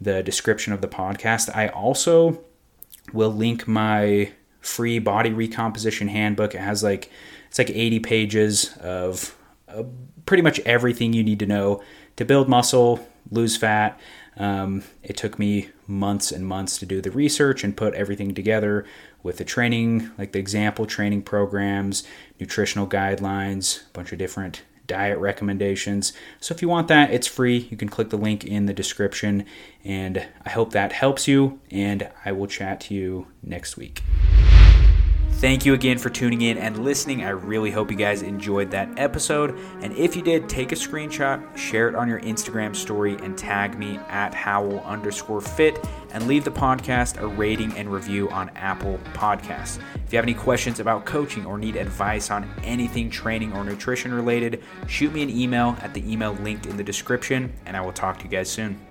the 0.00 0.22
description 0.22 0.72
of 0.72 0.80
the 0.80 0.88
podcast. 0.88 1.54
I 1.54 1.68
also 1.68 2.42
will 3.12 3.32
link 3.32 3.66
my 3.66 4.32
free 4.60 4.98
body 4.98 5.32
recomposition 5.32 6.08
handbook. 6.08 6.54
It 6.54 6.60
has 6.60 6.82
like 6.82 7.10
it's 7.48 7.58
like 7.58 7.70
80 7.70 8.00
pages 8.00 8.76
of 8.78 9.36
uh, 9.68 9.82
pretty 10.26 10.42
much 10.42 10.60
everything 10.60 11.12
you 11.12 11.22
need 11.22 11.38
to 11.40 11.46
know 11.46 11.82
to 12.16 12.24
build 12.24 12.48
muscle, 12.48 13.06
lose 13.30 13.56
fat. 13.56 13.98
Um, 14.36 14.84
it 15.02 15.16
took 15.16 15.38
me 15.38 15.68
months 15.86 16.32
and 16.32 16.46
months 16.46 16.78
to 16.78 16.86
do 16.86 17.02
the 17.02 17.10
research 17.10 17.64
and 17.64 17.76
put 17.76 17.92
everything 17.94 18.34
together 18.34 18.86
with 19.22 19.38
the 19.38 19.44
training, 19.44 20.10
like 20.18 20.32
the 20.32 20.38
example 20.38 20.86
training 20.86 21.22
programs, 21.22 22.04
nutritional 22.40 22.86
guidelines, 22.86 23.86
a 23.88 23.92
bunch 23.92 24.12
of 24.12 24.18
different 24.18 24.62
diet 24.86 25.18
recommendations. 25.18 26.12
So 26.40 26.54
if 26.54 26.60
you 26.60 26.68
want 26.68 26.88
that, 26.88 27.10
it's 27.10 27.26
free. 27.26 27.68
You 27.70 27.76
can 27.76 27.88
click 27.88 28.10
the 28.10 28.18
link 28.18 28.44
in 28.44 28.66
the 28.66 28.74
description. 28.74 29.46
And 29.84 30.26
I 30.44 30.50
hope 30.50 30.72
that 30.72 30.92
helps 30.92 31.28
you. 31.28 31.60
And 31.70 32.10
I 32.24 32.32
will 32.32 32.46
chat 32.46 32.80
to 32.82 32.94
you 32.94 33.28
next 33.42 33.76
week. 33.76 34.02
Thank 35.42 35.66
you 35.66 35.74
again 35.74 35.98
for 35.98 36.08
tuning 36.08 36.42
in 36.42 36.56
and 36.56 36.84
listening. 36.84 37.24
I 37.24 37.30
really 37.30 37.72
hope 37.72 37.90
you 37.90 37.96
guys 37.96 38.22
enjoyed 38.22 38.70
that 38.70 38.96
episode. 38.96 39.58
And 39.80 39.92
if 39.96 40.14
you 40.14 40.22
did, 40.22 40.48
take 40.48 40.70
a 40.70 40.76
screenshot, 40.76 41.56
share 41.56 41.88
it 41.88 41.96
on 41.96 42.08
your 42.08 42.20
Instagram 42.20 42.76
story, 42.76 43.16
and 43.16 43.36
tag 43.36 43.76
me 43.76 43.98
at 44.08 44.34
Howell 44.34 44.78
underscore 44.84 45.40
fit 45.40 45.84
and 46.12 46.28
leave 46.28 46.44
the 46.44 46.52
podcast 46.52 47.20
a 47.20 47.26
rating 47.26 47.72
and 47.72 47.92
review 47.92 48.30
on 48.30 48.50
Apple 48.50 49.00
Podcasts. 49.14 49.80
If 50.06 50.12
you 50.12 50.16
have 50.16 50.24
any 50.24 50.34
questions 50.34 50.78
about 50.78 51.06
coaching 51.06 51.44
or 51.44 51.58
need 51.58 51.74
advice 51.74 52.30
on 52.30 52.48
anything 52.62 53.10
training 53.10 53.52
or 53.52 53.64
nutrition 53.64 54.14
related, 54.14 54.62
shoot 54.86 55.12
me 55.12 55.24
an 55.24 55.30
email 55.30 55.76
at 55.80 55.92
the 55.92 56.08
email 56.08 56.34
linked 56.34 56.66
in 56.66 56.76
the 56.76 56.84
description, 56.84 57.52
and 57.66 57.76
I 57.76 57.80
will 57.80 57.92
talk 57.92 58.18
to 58.18 58.24
you 58.24 58.30
guys 58.30 58.48
soon. 58.48 58.86